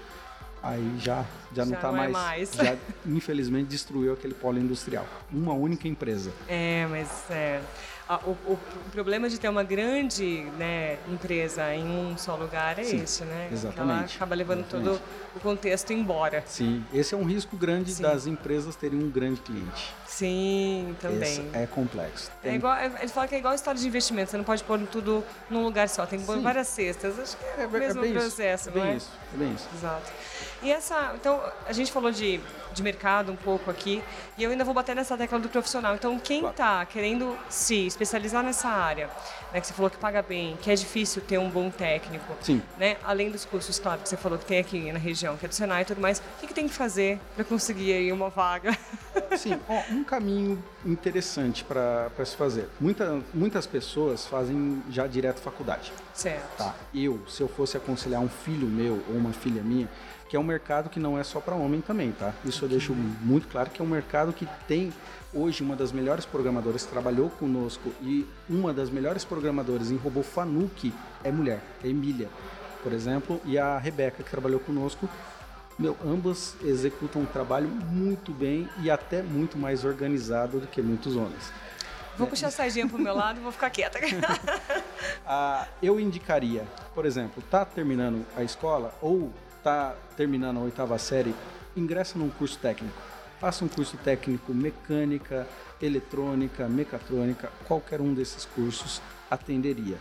aí 0.61 0.97
já 0.99 1.25
já, 1.53 1.65
não 1.65 1.73
está 1.73 1.89
é 1.89 1.91
mais, 1.91 2.11
mais. 2.11 2.51
já 2.53 2.77
infelizmente 3.05 3.67
destruiu 3.67 4.13
aquele 4.13 4.33
polo 4.33 4.59
industrial. 4.59 5.05
Uma 5.31 5.53
única 5.53 5.87
empresa. 5.87 6.31
É, 6.47 6.85
mas 6.89 7.09
é, 7.29 7.59
o, 8.25 8.31
o, 8.31 8.53
o, 8.53 8.91
problema 8.91 9.29
de 9.29 9.39
ter 9.39 9.49
uma 9.49 9.63
grande 9.63 10.41
né, 10.57 10.97
empresa 11.07 11.73
em 11.75 11.83
um 11.83 12.17
só 12.17 12.35
lugar 12.35 12.79
é 12.79 12.83
Sim, 12.83 13.03
esse, 13.03 13.23
né? 13.23 13.49
Exatamente. 13.51 13.91
Ela 13.91 14.05
acaba 14.05 14.35
levando 14.35 14.59
exatamente. 14.61 14.99
todo 14.99 15.01
o 15.35 15.39
contexto 15.39 15.93
embora. 15.93 16.43
Sim, 16.47 16.83
esse 16.91 17.13
é 17.13 17.17
um 17.17 17.23
risco 17.23 17.55
grande 17.55 17.91
Sim. 17.91 18.01
das 18.01 18.25
empresas 18.25 18.75
terem 18.75 18.97
um 18.97 19.09
grande 19.09 19.41
cliente. 19.41 19.93
Sim, 20.07 20.95
também. 20.99 21.21
Esse 21.21 21.49
é 21.53 21.67
complexo. 21.67 22.31
Tem... 22.41 22.53
É 22.53 22.55
igual, 22.55 22.75
é, 22.75 22.91
ele 22.99 23.09
fala 23.09 23.27
que 23.27 23.35
é 23.35 23.37
igual 23.37 23.51
a 23.51 23.55
história 23.55 23.79
de 23.79 23.87
investimento, 23.87 24.31
você 24.31 24.37
não 24.37 24.43
pode 24.43 24.63
pôr 24.63 24.79
tudo 24.87 25.23
num 25.47 25.63
lugar 25.63 25.87
só, 25.87 26.05
tem 26.07 26.19
que 26.19 26.25
pôr 26.25 26.37
Sim. 26.37 26.41
várias 26.41 26.67
cestas. 26.67 27.19
Acho 27.19 27.37
que 27.37 27.45
é, 27.45 27.63
é 27.63 27.67
o 27.67 27.71
mesmo 27.71 28.05
é 28.05 28.11
processo, 28.11 28.69
isso. 28.69 28.77
não 28.77 28.85
é? 28.85 28.87
Bem 28.87 28.97
isso, 28.97 29.11
é 29.33 29.37
bem 29.37 29.53
isso. 29.53 29.67
Exato. 29.75 30.11
E 30.61 30.71
essa, 30.71 31.13
então, 31.15 31.41
a 31.65 31.71
gente 31.73 31.91
falou 31.91 32.11
de 32.11 32.39
de 32.73 32.83
mercado 32.83 33.31
um 33.31 33.35
pouco 33.35 33.69
aqui 33.69 34.01
e 34.37 34.43
eu 34.43 34.51
ainda 34.51 34.63
vou 34.63 34.73
bater 34.73 34.95
nessa 34.95 35.17
tecla 35.17 35.39
do 35.39 35.49
profissional. 35.49 35.95
Então, 35.95 36.17
quem 36.19 36.45
está 36.45 36.85
querendo 36.85 37.37
se 37.49 37.87
especializar 37.87 38.43
nessa 38.43 38.69
área, 38.69 39.09
né, 39.53 39.59
que 39.59 39.67
você 39.67 39.73
falou 39.73 39.89
que 39.89 39.97
paga 39.97 40.21
bem, 40.21 40.57
que 40.61 40.71
é 40.71 40.75
difícil 40.75 41.21
ter 41.21 41.37
um 41.37 41.49
bom 41.49 41.69
técnico, 41.69 42.33
Sim. 42.41 42.61
né, 42.77 42.97
além 43.03 43.29
dos 43.31 43.45
cursos, 43.45 43.79
claro, 43.79 44.01
que 44.01 44.09
você 44.09 44.17
falou 44.17 44.37
que 44.37 44.45
tem 44.45 44.59
aqui 44.59 44.91
na 44.91 44.99
região, 44.99 45.35
que 45.37 45.45
é 45.45 45.49
do 45.49 45.55
Senai 45.55 45.81
e 45.81 45.85
tudo 45.85 46.01
mais, 46.01 46.19
o 46.19 46.23
que, 46.39 46.47
que 46.47 46.53
tem 46.53 46.67
que 46.67 46.73
fazer 46.73 47.19
para 47.35 47.43
conseguir 47.43 47.93
aí 47.93 48.11
uma 48.11 48.29
vaga? 48.29 48.77
Sim, 49.37 49.59
ó, 49.67 49.81
um 49.91 50.03
caminho 50.03 50.63
interessante 50.85 51.63
para 51.63 52.09
se 52.25 52.35
fazer. 52.35 52.69
Muita, 52.79 53.21
muitas 53.33 53.65
pessoas 53.65 54.25
fazem 54.25 54.81
já 54.89 55.07
direto 55.07 55.39
faculdade. 55.39 55.91
Certo. 56.13 56.57
Tá. 56.57 56.75
Eu, 56.93 57.19
se 57.27 57.41
eu 57.41 57.47
fosse 57.47 57.77
aconselhar 57.77 58.21
um 58.21 58.29
filho 58.29 58.67
meu 58.67 59.03
ou 59.09 59.15
uma 59.15 59.31
filha 59.31 59.61
minha, 59.61 59.89
que 60.29 60.35
é 60.35 60.39
um 60.39 60.43
mercado 60.43 60.89
que 60.89 60.99
não 60.99 61.17
é 61.17 61.23
só 61.23 61.39
para 61.39 61.55
homem 61.55 61.81
também, 61.81 62.11
tá? 62.11 62.33
Isso 62.45 62.58
eu 62.63 62.69
deixo 62.69 62.93
muito 62.93 63.47
claro 63.47 63.69
que 63.69 63.81
é 63.81 63.85
um 63.85 63.87
mercado 63.87 64.33
que 64.33 64.47
tem 64.67 64.93
hoje 65.33 65.63
uma 65.63 65.75
das 65.75 65.91
melhores 65.91 66.25
programadoras 66.25 66.83
que 66.83 66.91
trabalhou 66.91 67.29
conosco 67.29 67.93
e 68.01 68.27
uma 68.49 68.73
das 68.73 68.89
melhores 68.89 69.23
programadoras 69.23 69.91
em 69.91 69.95
robô 69.95 70.23
Fanuc 70.23 70.93
é 71.23 71.31
mulher, 71.31 71.61
é 71.83 71.87
Emília, 71.87 72.29
por 72.81 72.93
exemplo, 72.93 73.41
e 73.45 73.57
a 73.57 73.77
Rebeca 73.77 74.23
que 74.23 74.29
trabalhou 74.29 74.59
conosco. 74.59 75.09
Meu, 75.77 75.95
ambas 76.05 76.57
executam 76.61 77.21
um 77.21 77.25
trabalho 77.25 77.69
muito 77.69 78.33
bem 78.33 78.67
e 78.81 78.91
até 78.91 79.21
muito 79.21 79.57
mais 79.57 79.85
organizado 79.85 80.59
do 80.59 80.67
que 80.67 80.81
muitos 80.81 81.15
homens. 81.15 81.53
Vou 82.17 82.27
puxar 82.27 82.47
a 82.47 82.51
sardinha 82.51 82.85
pro 82.85 82.99
meu 82.99 83.15
lado 83.15 83.39
e 83.39 83.41
vou 83.41 83.51
ficar 83.51 83.69
quieta. 83.69 83.97
ah, 85.25 85.65
eu 85.81 85.97
indicaria, 86.01 86.67
por 86.93 87.05
exemplo, 87.05 87.41
tá 87.49 87.63
terminando 87.63 88.25
a 88.35 88.43
escola 88.43 88.93
ou 89.01 89.31
tá 89.63 89.95
terminando 90.17 90.57
a 90.57 90.59
oitava 90.61 90.97
série, 90.97 91.33
ingressa 91.79 92.17
num 92.17 92.29
curso 92.29 92.57
técnico. 92.59 92.97
Faça 93.39 93.63
um 93.63 93.67
curso 93.67 93.97
técnico 93.97 94.53
mecânica, 94.53 95.47
eletrônica, 95.81 96.67
mecatrônica, 96.67 97.51
qualquer 97.67 98.01
um 98.01 98.13
desses 98.13 98.45
cursos 98.45 99.01
atenderia. 99.31 99.97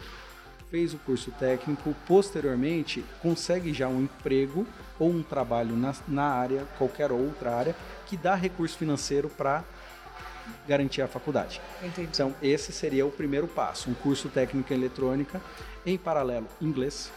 Fez 0.71 0.93
o 0.93 0.99
curso 0.99 1.31
técnico, 1.31 1.95
posteriormente 2.07 3.05
consegue 3.23 3.73
já 3.73 3.89
um 3.89 4.03
emprego 4.03 4.67
ou 4.99 5.11
um 5.11 5.23
trabalho 5.23 5.77
na, 5.77 5.95
na 6.07 6.25
área, 6.25 6.67
qualquer 6.77 7.11
outra 7.13 7.55
área, 7.55 7.77
que 8.07 8.17
dá 8.17 8.35
recurso 8.35 8.77
financeiro 8.77 9.31
para 9.31 9.65
garantir 10.67 11.01
a 11.01 11.09
faculdade. 11.09 11.61
Entendi. 11.83 12.09
Então, 12.13 12.35
esse 12.43 12.73
seria 12.73 13.07
o 13.07 13.11
primeiro 13.11 13.47
passo, 13.47 13.89
um 13.89 13.95
curso 13.95 14.29
técnico 14.29 14.73
em 14.73 14.77
eletrônica, 14.77 15.41
em 15.87 15.97
paralelo, 15.97 16.49
inglês 16.61 17.11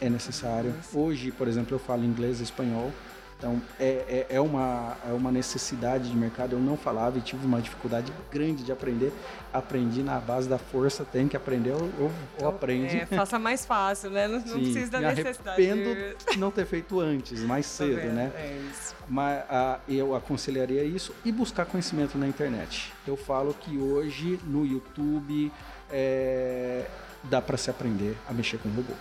é 0.00 0.08
necessário. 0.08 0.74
Hoje, 0.92 1.30
por 1.32 1.48
exemplo, 1.48 1.74
eu 1.74 1.78
falo 1.78 2.04
inglês 2.04 2.40
e 2.40 2.44
espanhol, 2.44 2.92
então 3.38 3.62
é, 3.78 4.26
é, 4.28 4.36
é, 4.36 4.40
uma, 4.40 4.96
é 5.08 5.12
uma 5.12 5.30
necessidade 5.30 6.10
de 6.10 6.16
mercado. 6.16 6.54
Eu 6.54 6.58
não 6.58 6.76
falava 6.76 7.18
e 7.18 7.20
tive 7.20 7.46
uma 7.46 7.60
dificuldade 7.62 8.12
grande 8.32 8.64
de 8.64 8.72
aprender. 8.72 9.12
Aprendi 9.52 10.02
na 10.02 10.18
base 10.18 10.48
da 10.48 10.58
força, 10.58 11.04
tem 11.04 11.28
que 11.28 11.36
aprender 11.36 11.70
ou, 11.70 11.88
ou, 12.00 12.12
então, 12.36 12.48
aprende. 12.48 12.96
É, 12.98 13.06
faça 13.06 13.38
mais 13.38 13.64
fácil, 13.64 14.10
né? 14.10 14.26
Não, 14.26 14.40
não 14.40 14.58
precisa 14.58 14.90
da 14.90 14.98
me 14.98 15.14
necessidade. 15.14 15.70
arrependo 15.70 16.16
de 16.32 16.38
não 16.38 16.50
ter 16.50 16.66
feito 16.66 16.98
antes, 16.98 17.40
mais 17.42 17.64
Tá 17.66 17.84
cedo, 17.84 17.96
vendo? 17.96 18.14
né? 18.14 18.32
É 18.34 18.60
isso. 18.70 18.96
Mas 19.08 19.44
ah, 19.48 19.78
eu 19.88 20.14
aconselharia 20.16 20.82
isso 20.82 21.14
e 21.24 21.30
buscar 21.30 21.64
conhecimento 21.64 22.18
na 22.18 22.26
internet. 22.26 22.92
Eu 23.06 23.16
falo 23.16 23.54
que 23.54 23.78
hoje 23.78 24.38
no 24.44 24.66
YouTube 24.66 25.52
é, 25.90 26.86
dá 27.22 27.40
para 27.40 27.56
se 27.56 27.70
aprender 27.70 28.16
a 28.28 28.32
mexer 28.32 28.58
com 28.58 28.68
robô. 28.68 28.94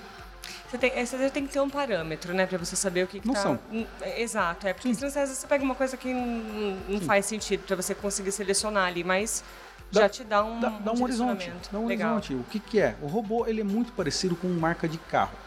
Você 0.70 0.78
tem, 0.78 1.06
você 1.06 1.30
tem 1.30 1.48
que 1.48 1.54
ter 1.54 1.62
um 1.62 1.70
parâmetro, 1.70 2.34
né? 2.34 2.46
Pra 2.46 2.58
você 2.58 2.76
saber 2.76 3.04
o 3.04 3.08
que, 3.08 3.20
que 3.22 3.28
Não 3.28 3.34
tá... 3.34 3.42
são. 3.42 3.60
É, 4.02 4.22
Exato, 4.22 4.68
é. 4.68 4.74
Porque 4.74 4.94
senão 4.94 5.08
às 5.08 5.14
vezes 5.14 5.38
você 5.38 5.48
pega 5.48 5.64
uma 5.64 5.76
coisa 5.76 5.96
que 5.96 6.14
não, 6.14 6.78
não 6.90 7.02
faz 7.02 7.26
sentido 7.26 7.64
pra 7.66 7.76
você 7.76 7.96
conseguir 7.96 8.32
selecionar 8.34 8.88
ali, 8.88 9.04
mas 9.04 9.44
Dá- 9.92 10.02
já 10.02 10.10
te 10.10 10.24
dá 10.26 10.44
um, 10.44 10.60
dá, 10.60 10.70
dá 10.70 10.92
um 10.92 11.02
horizonte, 11.04 11.52
dá 11.72 11.80
um 11.80 11.88
Legal. 11.88 12.16
horizonte. 12.16 12.34
O 12.36 12.44
que, 12.52 12.60
que 12.60 12.80
é? 12.82 12.96
O 13.02 13.08
robô 13.08 13.46
ele 13.48 13.62
é 13.62 13.64
muito 13.64 13.94
parecido 13.94 14.36
com 14.36 14.48
marca 14.50 14.88
de 14.90 14.98
carro. 14.98 15.38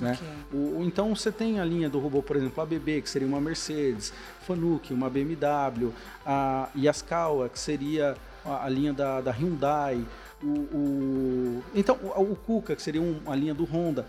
Né? 0.00 0.18
Ok. 0.18 0.28
O, 0.58 0.82
então 0.82 1.14
você 1.14 1.30
tem 1.30 1.60
a 1.60 1.64
linha 1.64 1.88
do 1.90 1.98
robô, 2.00 2.22
por 2.22 2.34
exemplo, 2.34 2.62
a 2.62 2.66
BB, 2.66 3.02
que 3.02 3.10
seria 3.10 3.28
uma 3.28 3.40
Mercedes, 3.40 4.12
Fanuc, 4.46 4.92
uma 4.94 5.08
BMW, 5.10 5.92
a 6.26 6.68
Yaskawa, 6.74 7.48
que 7.50 7.58
seria 7.58 8.16
a, 8.44 8.64
a 8.64 8.68
linha 8.70 8.92
da, 8.94 9.20
da 9.20 9.30
Hyundai, 9.30 10.02
o, 10.42 10.46
o- 10.48 11.64
então 11.74 11.96
o, 12.02 12.32
o 12.32 12.34
Kuka, 12.36 12.74
que 12.74 12.82
seria 12.82 13.00
um- 13.02 13.20
uma 13.24 13.36
linha 13.36 13.54
do 13.54 13.64
Honda. 13.64 14.06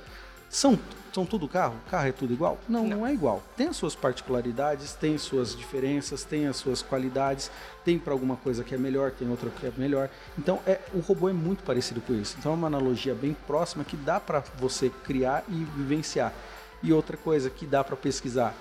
São, 0.49 0.79
são 1.13 1.25
tudo 1.25 1.47
carro? 1.47 1.75
Carro 1.89 2.07
é 2.07 2.11
tudo 2.11 2.33
igual? 2.33 2.57
Não, 2.67 2.87
não, 2.87 3.05
é 3.05 3.13
igual. 3.13 3.43
Tem 3.57 3.67
as 3.67 3.75
suas 3.75 3.95
particularidades, 3.95 4.93
tem 4.93 5.17
suas 5.17 5.55
diferenças, 5.55 6.23
tem 6.23 6.47
as 6.47 6.55
suas 6.55 6.81
qualidades, 6.81 7.51
tem 7.83 7.99
para 7.99 8.13
alguma 8.13 8.35
coisa 8.35 8.63
que 8.63 8.73
é 8.73 8.77
melhor, 8.77 9.11
tem 9.11 9.29
outra 9.29 9.49
que 9.49 9.65
é 9.65 9.71
melhor. 9.77 10.09
Então, 10.37 10.59
é, 10.65 10.79
o 10.93 10.99
robô 10.99 11.29
é 11.29 11.33
muito 11.33 11.63
parecido 11.63 12.01
com 12.01 12.13
isso. 12.13 12.35
Então, 12.39 12.51
é 12.51 12.55
uma 12.55 12.67
analogia 12.67 13.13
bem 13.13 13.35
próxima 13.47 13.83
que 13.83 13.97
dá 13.97 14.19
para 14.19 14.43
você 14.57 14.89
criar 15.03 15.43
e 15.49 15.63
vivenciar. 15.75 16.33
E 16.81 16.93
outra 16.93 17.17
coisa 17.17 17.49
que 17.49 17.65
dá 17.65 17.83
para 17.83 17.95
pesquisar: 17.95 18.53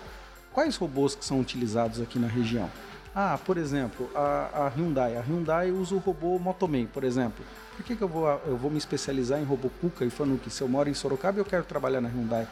quais 0.52 0.76
robôs 0.76 1.14
que 1.14 1.24
são 1.24 1.40
utilizados 1.40 2.00
aqui 2.00 2.18
na 2.18 2.28
região? 2.28 2.70
Ah, 3.14 3.38
por 3.44 3.56
exemplo, 3.56 4.10
a, 4.14 4.66
a 4.66 4.68
Hyundai. 4.68 5.16
A 5.16 5.20
Hyundai 5.20 5.70
usa 5.70 5.94
o 5.94 5.98
robô 5.98 6.36
Motoman, 6.38 6.86
por 6.86 7.04
exemplo. 7.04 7.44
Por 7.76 7.84
que, 7.84 7.96
que 7.96 8.02
eu, 8.02 8.08
vou, 8.08 8.28
eu 8.46 8.56
vou 8.56 8.70
me 8.70 8.78
especializar 8.78 9.40
em 9.40 9.44
robô 9.44 9.68
Kuka 9.80 10.04
e 10.04 10.10
Fanuc? 10.10 10.48
Se 10.50 10.62
eu 10.62 10.68
moro 10.68 10.88
em 10.88 10.94
Sorocaba, 10.94 11.38
eu 11.38 11.44
quero 11.44 11.64
trabalhar 11.64 12.00
na 12.00 12.08
Hyundai. 12.08 12.46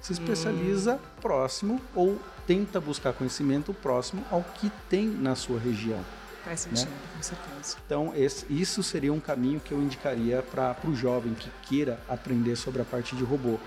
Se 0.00 0.12
especializa 0.12 1.00
próximo 1.20 1.80
ou 1.94 2.18
tenta 2.46 2.80
buscar 2.80 3.12
conhecimento 3.12 3.74
próximo 3.74 4.24
ao 4.30 4.42
que 4.42 4.70
tem 4.88 5.08
na 5.08 5.34
sua 5.34 5.58
região. 5.58 5.98
Faz 6.44 6.60
sentido, 6.60 6.90
com 7.16 7.22
certeza. 7.22 7.76
Então, 7.84 8.12
esse- 8.14 8.46
isso 8.48 8.80
seria 8.84 9.12
um 9.12 9.18
caminho 9.18 9.58
que 9.58 9.72
eu 9.72 9.82
indicaria 9.82 10.42
para 10.42 10.76
o 10.84 10.94
jovem 10.94 11.34
que 11.34 11.50
queira 11.62 11.98
aprender 12.08 12.54
sobre 12.54 12.80
a 12.80 12.84
parte 12.84 13.16
de 13.16 13.24
robô. 13.24 13.58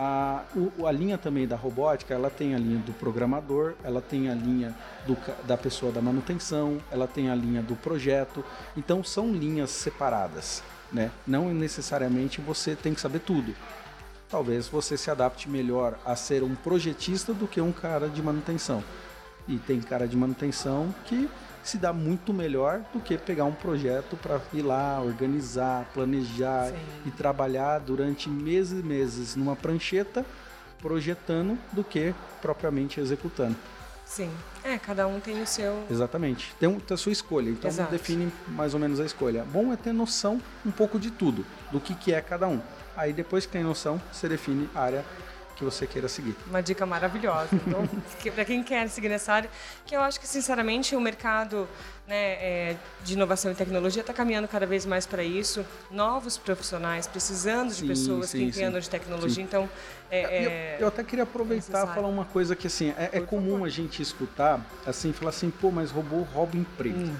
A, 0.00 0.44
a 0.86 0.92
linha 0.92 1.18
também 1.18 1.44
da 1.44 1.56
robótica, 1.56 2.14
ela 2.14 2.30
tem 2.30 2.54
a 2.54 2.58
linha 2.58 2.78
do 2.78 2.92
programador, 2.92 3.74
ela 3.82 4.00
tem 4.00 4.30
a 4.30 4.34
linha 4.34 4.72
do 5.04 5.16
da 5.44 5.56
pessoa 5.56 5.90
da 5.90 6.00
manutenção, 6.00 6.78
ela 6.88 7.08
tem 7.08 7.28
a 7.28 7.34
linha 7.34 7.60
do 7.60 7.74
projeto. 7.74 8.44
Então, 8.76 9.02
são 9.02 9.32
linhas 9.32 9.70
separadas. 9.70 10.62
Né? 10.92 11.10
Não 11.26 11.52
necessariamente 11.52 12.40
você 12.40 12.76
tem 12.76 12.94
que 12.94 13.00
saber 13.00 13.18
tudo. 13.18 13.52
Talvez 14.30 14.68
você 14.68 14.96
se 14.96 15.10
adapte 15.10 15.48
melhor 15.48 15.98
a 16.06 16.14
ser 16.14 16.44
um 16.44 16.54
projetista 16.54 17.34
do 17.34 17.48
que 17.48 17.60
um 17.60 17.72
cara 17.72 18.08
de 18.08 18.22
manutenção. 18.22 18.84
E 19.48 19.56
tem 19.56 19.80
cara 19.80 20.06
de 20.06 20.16
manutenção 20.16 20.94
que 21.06 21.28
se 21.62 21.76
dá 21.78 21.92
muito 21.92 22.32
melhor 22.32 22.80
do 22.92 23.00
que 23.00 23.16
pegar 23.18 23.44
um 23.44 23.52
projeto 23.52 24.16
para 24.16 24.40
ir 24.52 24.62
lá, 24.62 25.00
organizar, 25.00 25.88
planejar 25.92 26.66
Sim. 26.68 26.76
e 27.06 27.10
trabalhar 27.10 27.78
durante 27.80 28.28
meses 28.28 28.80
e 28.80 28.86
meses 28.86 29.36
numa 29.36 29.54
prancheta 29.56 30.24
projetando 30.80 31.58
do 31.72 31.82
que 31.82 32.14
propriamente 32.40 33.00
executando. 33.00 33.56
Sim. 34.04 34.30
É, 34.64 34.78
cada 34.78 35.06
um 35.06 35.20
tem 35.20 35.42
o 35.42 35.46
seu. 35.46 35.84
Exatamente. 35.90 36.54
Tem, 36.58 36.68
um- 36.68 36.80
tem 36.80 36.94
a 36.94 36.98
sua 36.98 37.12
escolha, 37.12 37.50
então 37.50 37.68
Exato. 37.68 37.90
define 37.90 38.32
mais 38.46 38.72
ou 38.72 38.80
menos 38.80 38.98
a 39.00 39.04
escolha. 39.04 39.44
Bom 39.44 39.70
é 39.72 39.76
ter 39.76 39.92
noção 39.92 40.40
um 40.64 40.70
pouco 40.70 40.98
de 40.98 41.10
tudo, 41.10 41.44
do 41.70 41.78
que, 41.78 41.94
que 41.94 42.14
é 42.14 42.20
cada 42.22 42.48
um. 42.48 42.60
Aí 42.96 43.12
depois 43.12 43.44
que 43.44 43.52
tem 43.52 43.62
noção, 43.62 44.00
você 44.10 44.26
define 44.28 44.68
a 44.74 44.80
área 44.80 45.04
que 45.58 45.64
você 45.64 45.86
queira 45.86 46.08
seguir. 46.08 46.36
Uma 46.46 46.62
dica 46.62 46.86
maravilhosa. 46.86 47.48
Então, 47.52 47.84
pra 48.32 48.44
quem 48.44 48.62
quer 48.62 48.88
seguir 48.88 49.08
nessa 49.08 49.32
área, 49.32 49.50
que 49.84 49.94
eu 49.96 50.00
acho 50.00 50.20
que, 50.20 50.26
sinceramente, 50.26 50.94
o 50.94 51.00
mercado 51.00 51.68
né, 52.06 52.16
é, 52.16 52.76
de 53.02 53.14
inovação 53.14 53.50
e 53.50 53.54
tecnologia 53.56 54.00
está 54.00 54.14
caminhando 54.14 54.46
cada 54.46 54.64
vez 54.64 54.86
mais 54.86 55.04
para 55.04 55.24
isso. 55.24 55.66
Novos 55.90 56.38
profissionais 56.38 57.08
precisando 57.08 57.70
de 57.70 57.80
Sim, 57.80 57.88
pessoas 57.88 58.30
sim, 58.30 58.38
que 58.38 58.44
entendam 58.44 58.80
de 58.80 58.88
tecnologia. 58.88 59.34
Sim. 59.34 59.42
Então, 59.42 59.68
é, 60.08 60.20
é- 60.20 60.76
Eu, 60.76 60.82
eu 60.82 60.88
até 60.88 61.02
queria 61.02 61.24
aproveitar 61.24 61.84
e 61.84 61.94
falar 61.94 62.08
uma 62.08 62.24
coisa 62.24 62.54
que 62.54 62.68
assim, 62.68 62.94
é, 62.96 63.10
é 63.14 63.20
comum 63.20 63.52
favor. 63.52 63.66
a 63.66 63.68
gente 63.68 64.00
escutar, 64.00 64.64
assim, 64.86 65.12
falar 65.12 65.30
assim, 65.30 65.50
pô, 65.50 65.72
mas 65.72 65.90
robô 65.90 66.22
rouba 66.22 66.56
emprego. 66.56 67.10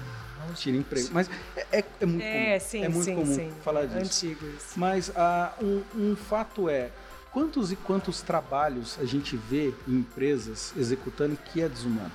Tira 0.55 0.77
emprego. 0.77 1.09
Mas 1.11 1.29
é, 1.55 1.79
é, 1.79 1.83
é 2.01 2.05
muito 2.07 2.23
é, 2.23 2.57
comum. 2.57 2.59
sim, 2.59 2.83
é 2.83 2.89
muito 2.89 3.05
sim, 3.05 3.15
comum 3.15 3.35
sim. 3.35 3.51
falar 3.63 3.85
disso. 3.85 4.25
Antigo 4.25 4.47
isso. 4.47 4.79
Mas 4.79 5.11
ah, 5.15 5.53
um, 5.61 5.83
um 5.95 6.15
fato 6.15 6.67
é, 6.67 6.89
quantos 7.31 7.71
e 7.71 7.75
quantos 7.75 8.21
trabalhos 8.21 8.97
a 8.99 9.05
gente 9.05 9.35
vê 9.37 9.73
em 9.87 9.97
empresas 9.97 10.73
executando 10.77 11.37
que 11.37 11.61
é 11.61 11.69
desumano? 11.69 12.11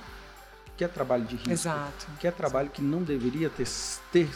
Que 0.77 0.83
é 0.83 0.87
trabalho 0.87 1.23
de 1.23 1.35
risco. 1.35 1.51
Exato. 1.51 2.07
Que 2.19 2.27
é 2.27 2.31
trabalho 2.31 2.69
que 2.69 2.81
não 2.81 3.01
deveria 3.01 3.49
ter, 3.49 3.67
ter, 4.11 4.29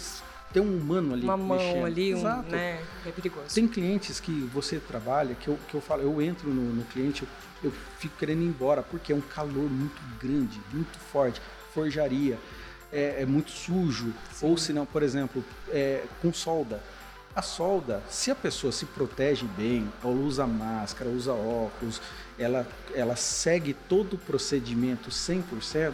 ter 0.53 0.59
um 0.61 0.77
humano 0.77 1.13
ali 1.13 1.23
Uma 1.25 1.35
mão 1.35 1.57
mexendo. 1.57 1.85
ali, 1.85 2.15
um, 2.15 2.17
Exato. 2.17 2.49
né? 2.49 2.81
É 3.05 3.11
perigoso. 3.11 3.53
Tem 3.53 3.67
clientes 3.67 4.19
que 4.19 4.31
você 4.53 4.79
trabalha, 4.79 5.35
que 5.35 5.49
eu, 5.49 5.59
que 5.67 5.75
eu 5.75 5.81
falo, 5.81 6.01
eu 6.01 6.21
entro 6.21 6.49
no, 6.49 6.73
no 6.73 6.83
cliente, 6.85 7.23
eu, 7.23 7.29
eu 7.69 7.73
fico 7.97 8.15
querendo 8.17 8.41
ir 8.41 8.45
embora, 8.47 8.81
porque 8.81 9.11
é 9.11 9.15
um 9.15 9.21
calor 9.21 9.69
muito 9.69 10.01
grande, 10.17 10.61
muito 10.71 10.97
forte, 10.97 11.41
forjaria, 11.73 12.39
é, 12.91 13.21
é 13.21 13.25
muito 13.25 13.51
sujo, 13.51 14.13
ou 14.41 14.57
se 14.57 14.71
não, 14.71 14.85
por 14.85 15.03
exemplo, 15.03 15.43
é, 15.69 16.05
com 16.21 16.31
solda. 16.33 16.81
A 17.35 17.41
solda, 17.41 18.01
se 18.09 18.31
a 18.31 18.35
pessoa 18.35 18.71
se 18.71 18.85
protege 18.85 19.45
bem, 19.55 19.91
ou 20.03 20.13
usa 20.13 20.47
máscara, 20.47 21.09
usa 21.09 21.31
óculos, 21.31 22.01
ela, 22.37 22.67
ela 22.93 23.15
segue 23.15 23.73
todo 23.73 24.15
o 24.15 24.17
procedimento 24.17 25.09
100%, 25.09 25.93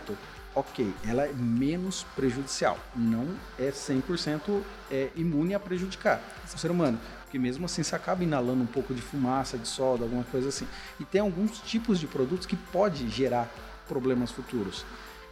ok, 0.56 0.94
ela 1.06 1.24
é 1.24 1.34
menos 1.34 2.06
prejudicial. 2.16 2.80
Não 2.96 3.28
é 3.60 3.70
100% 3.70 4.62
é, 4.90 5.10
imune 5.16 5.54
a 5.54 5.60
prejudicar 5.60 6.22
o 6.46 6.58
ser 6.58 6.72
humano. 6.72 6.98
Porque 7.24 7.38
mesmo 7.38 7.66
assim 7.66 7.84
você 7.84 7.96
acaba 7.96 8.24
inalando 8.24 8.64
um 8.64 8.68
pouco 8.68 8.94
de 8.94 9.02
fumaça, 9.02 9.58
de 9.58 9.68
solda, 9.68 10.06
alguma 10.06 10.24
coisa 10.24 10.48
assim. 10.48 10.66
E 11.00 11.04
tem 11.04 11.20
alguns 11.20 11.60
tipos 11.60 12.00
de 12.00 12.08
produtos 12.08 12.46
que 12.46 12.56
pode 12.56 13.10
gerar 13.10 13.52
problemas 13.88 14.32
futuros. 14.32 14.86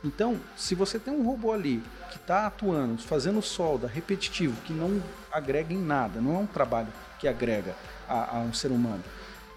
Então, 0.03 0.39
se 0.57 0.75
você 0.75 0.99
tem 0.99 1.13
um 1.13 1.23
robô 1.25 1.53
ali 1.53 1.81
que 2.11 2.17
está 2.17 2.45
atuando, 2.45 3.01
fazendo 3.01 3.41
solda 3.41 3.87
repetitivo, 3.87 4.59
que 4.63 4.73
não 4.73 5.01
agrega 5.31 5.73
em 5.73 5.81
nada, 5.81 6.19
não 6.19 6.35
é 6.35 6.39
um 6.39 6.45
trabalho 6.45 6.89
que 7.17 7.27
agrega 7.27 7.73
a, 8.07 8.37
a 8.37 8.39
um 8.39 8.53
ser 8.53 8.71
humano, 8.71 9.03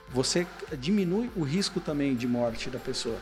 você 0.08 0.46
diminui 0.78 1.30
o 1.34 1.42
risco 1.42 1.80
também 1.80 2.14
de 2.14 2.28
morte 2.28 2.70
da 2.70 2.78
pessoa. 2.78 3.18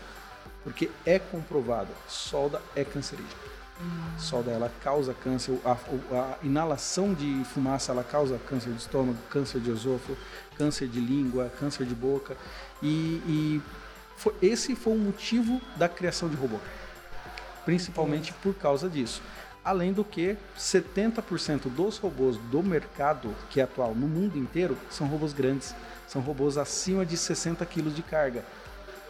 Porque 0.63 0.91
é 1.05 1.19
comprovado, 1.19 1.89
solda 2.07 2.61
é 2.77 2.85
cancerígena. 2.85 3.55
Hum. 3.81 4.19
Solda 4.19 4.51
ela 4.51 4.71
causa 4.83 5.15
câncer, 5.15 5.59
a, 5.65 5.73
a, 5.73 6.39
inalação 6.43 7.13
de 7.13 7.43
fumaça 7.53 7.91
ela 7.91 8.05
causa 8.05 8.39
câncer 8.47 8.71
de 8.71 8.79
estômago, 8.79 9.19
câncer 9.31 9.61
de 9.61 9.71
esôfago, 9.71 10.17
câncer 10.57 10.89
de 10.89 11.01
língua, 11.01 11.51
câncer 11.59 11.87
de 11.87 11.95
boca. 11.95 12.37
E, 12.83 13.21
e 13.27 13.63
foi, 14.17 14.35
esse 14.41 14.77
foi 14.77 14.95
o 14.95 14.99
motivo 14.99 15.61
da 15.77 15.89
criação 15.89 16.29
de 16.29 16.37
robô 16.37 16.59
principalmente 17.65 18.33
por 18.35 18.55
causa 18.55 18.89
disso. 18.89 19.23
Além 19.65 19.93
do 19.93 20.05
que 20.05 20.37
70% 20.59 21.71
dos 21.71 21.97
robôs 21.99 22.37
do 22.51 22.63
mercado 22.63 23.35
que 23.49 23.61
é 23.61 23.65
atual 23.65 23.95
no 23.95 24.07
mundo 24.07 24.39
inteiro 24.39 24.77
são 24.91 25.07
robôs 25.07 25.33
grandes, 25.33 25.75
são 26.07 26.21
robôs 26.21 26.59
acima 26.59 27.07
de 27.07 27.17
60 27.17 27.65
quilos 27.67 27.97
de 27.97 28.03
carga. 28.03 28.45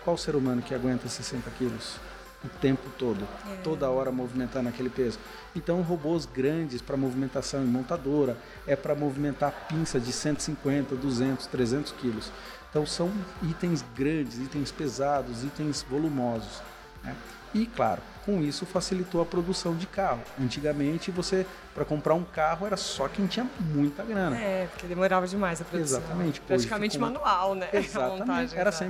Qual 0.05 0.17
ser 0.17 0.37
humano 0.37 0.63
que 0.63 0.75
aguenta 0.75 1.09
60 1.09 1.51
quilos? 1.51 1.99
o 2.45 2.49
tempo 2.61 2.91
todo, 2.99 3.27
é. 3.51 3.57
toda 3.63 3.91
hora 3.91 4.13
movimentando 4.13 4.69
aquele 4.69 4.91
peso. 4.91 5.19
Então, 5.57 5.81
robôs 5.81 6.27
grandes 6.27 6.83
para 6.83 6.97
movimentação 6.97 7.63
em 7.63 7.67
montadora 7.67 8.37
é 8.67 8.77
para 8.77 8.95
movimentar 8.95 9.67
pinça 9.69 9.99
de 9.99 10.13
150, 10.13 10.95
200, 10.95 11.47
300 11.47 11.93
quilos. 11.93 12.31
Então, 12.69 12.85
são 12.85 13.11
itens 13.43 13.85
grandes, 13.97 14.39
itens 14.39 14.71
pesados, 14.71 15.43
itens 15.43 15.85
volumosos. 15.89 16.61
Né? 17.03 17.15
E, 17.55 17.67
claro, 17.67 18.03
com 18.25 18.43
isso 18.43 18.67
facilitou 18.67 19.23
a 19.23 19.25
produção 19.25 19.77
de 19.77 19.87
carro. 19.87 20.23
Antigamente, 20.41 21.11
você, 21.13 21.47
para 21.73 21.85
comprar 21.85 22.15
um 22.15 22.25
carro, 22.25 22.67
era 22.67 22.77
só 22.77 23.07
quem 23.07 23.27
tinha 23.27 23.47
muita 23.61 24.03
grana. 24.03 24.37
É, 24.37 24.67
porque 24.67 24.89
demorava 24.89 25.27
demais 25.29 25.61
a 25.61 25.65
produção. 25.65 25.99
Exatamente. 26.01 26.41
Praticamente 26.41 26.93
ficou... 26.93 27.09
manual, 27.09 27.55
né? 27.55 27.69
Exatamente. 27.73 28.21
Montagem, 28.21 28.59
era 28.59 28.71
100%. 28.71 28.85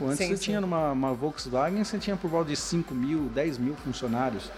Antes 0.00 0.16
sim, 0.16 0.28
você 0.28 0.36
sim. 0.36 0.36
tinha 0.36 0.60
numa 0.60 1.12
Volkswagen, 1.12 1.84
você 1.84 1.98
tinha 1.98 2.16
por 2.16 2.30
volta 2.30 2.48
de 2.48 2.56
5 2.56 2.94
mil, 2.94 3.28
10 3.34 3.58
mil 3.58 3.74
funcionários. 3.76 4.50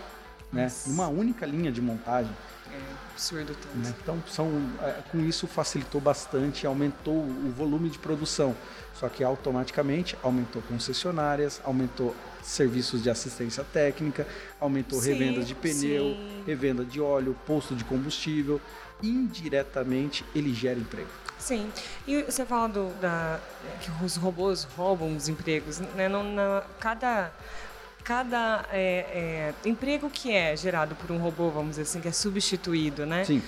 Né? 0.52 0.70
Numa 0.86 1.08
única 1.08 1.44
linha 1.44 1.72
de 1.72 1.82
montagem. 1.82 2.32
É 2.72 3.12
absurdo 3.12 3.54
tanto. 3.54 3.76
Né? 3.78 3.94
Então, 4.02 4.22
são, 4.28 4.50
é, 4.82 5.02
com 5.10 5.20
isso 5.20 5.46
facilitou 5.46 6.00
bastante, 6.00 6.66
aumentou 6.66 7.14
o 7.14 7.52
volume 7.56 7.88
de 7.90 7.98
produção. 7.98 8.54
Só 8.94 9.08
que 9.08 9.22
automaticamente 9.22 10.16
aumentou 10.22 10.60
concessionárias, 10.62 11.60
aumentou 11.64 12.14
serviços 12.42 13.02
de 13.02 13.10
assistência 13.10 13.64
técnica, 13.64 14.26
aumentou 14.60 15.00
sim, 15.00 15.12
revendas 15.12 15.46
de 15.46 15.54
pneu, 15.54 16.14
sim. 16.14 16.42
revenda 16.46 16.84
de 16.84 17.00
óleo, 17.00 17.36
posto 17.46 17.76
de 17.76 17.84
combustível. 17.84 18.60
Indiretamente, 19.00 20.24
ele 20.34 20.52
gera 20.52 20.78
emprego. 20.78 21.08
Sim. 21.38 21.70
E 22.06 22.22
você 22.24 22.44
fala 22.44 22.68
do, 22.68 22.88
da, 23.00 23.38
que 23.80 24.04
os 24.04 24.16
robôs 24.16 24.64
roubam 24.76 25.16
os 25.16 25.28
empregos. 25.28 25.78
Né? 25.78 26.08
Não, 26.08 26.24
não, 26.24 26.62
cada 26.80 27.32
cada 28.08 28.64
é, 28.72 29.52
é, 29.62 29.68
emprego 29.68 30.08
que 30.08 30.32
é 30.32 30.56
gerado 30.56 30.94
por 30.94 31.10
um 31.10 31.18
robô, 31.18 31.50
vamos 31.50 31.72
dizer 31.72 31.82
assim, 31.82 32.00
que 32.00 32.08
é 32.08 32.12
substituído, 32.12 33.04
né? 33.04 33.22
Sim. 33.22 33.42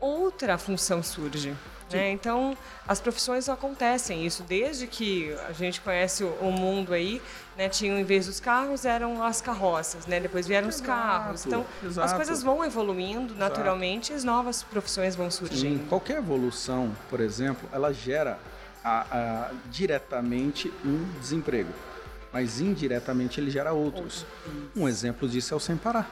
Outra 0.00 0.58
função 0.58 1.00
surge. 1.00 1.54
Né? 1.92 2.10
Então, 2.10 2.58
as 2.88 3.00
profissões 3.00 3.48
acontecem 3.48 4.26
isso 4.26 4.42
desde 4.42 4.88
que 4.88 5.32
a 5.48 5.52
gente 5.52 5.80
conhece 5.80 6.24
o 6.24 6.50
mundo 6.50 6.92
aí, 6.92 7.22
né? 7.56 7.68
Tinham 7.68 7.96
em 7.96 8.02
vez 8.02 8.26
dos 8.26 8.40
carros 8.40 8.84
eram 8.84 9.22
as 9.22 9.40
carroças, 9.40 10.06
né? 10.06 10.18
Depois 10.18 10.44
vieram 10.44 10.66
exato, 10.66 10.82
os 10.82 10.86
carros. 10.86 11.46
Então, 11.46 11.64
exato. 11.84 12.06
as 12.06 12.12
coisas 12.12 12.42
vão 12.42 12.64
evoluindo 12.64 13.32
naturalmente, 13.36 14.10
exato. 14.10 14.16
as 14.16 14.24
novas 14.24 14.62
profissões 14.64 15.14
vão 15.14 15.30
surgindo. 15.30 15.78
Sim, 15.78 15.86
qualquer 15.88 16.16
evolução, 16.16 16.90
por 17.08 17.20
exemplo, 17.20 17.68
ela 17.72 17.92
gera 17.92 18.40
a, 18.82 19.06
a, 19.10 19.50
diretamente 19.70 20.72
um 20.84 21.04
desemprego, 21.20 21.72
mas 22.34 22.60
indiretamente 22.60 23.40
ele 23.40 23.48
gera 23.48 23.72
outros. 23.72 24.26
Um 24.74 24.88
exemplo 24.88 25.28
disso 25.28 25.54
é 25.54 25.56
o 25.56 25.60
sem 25.60 25.76
parar. 25.76 26.10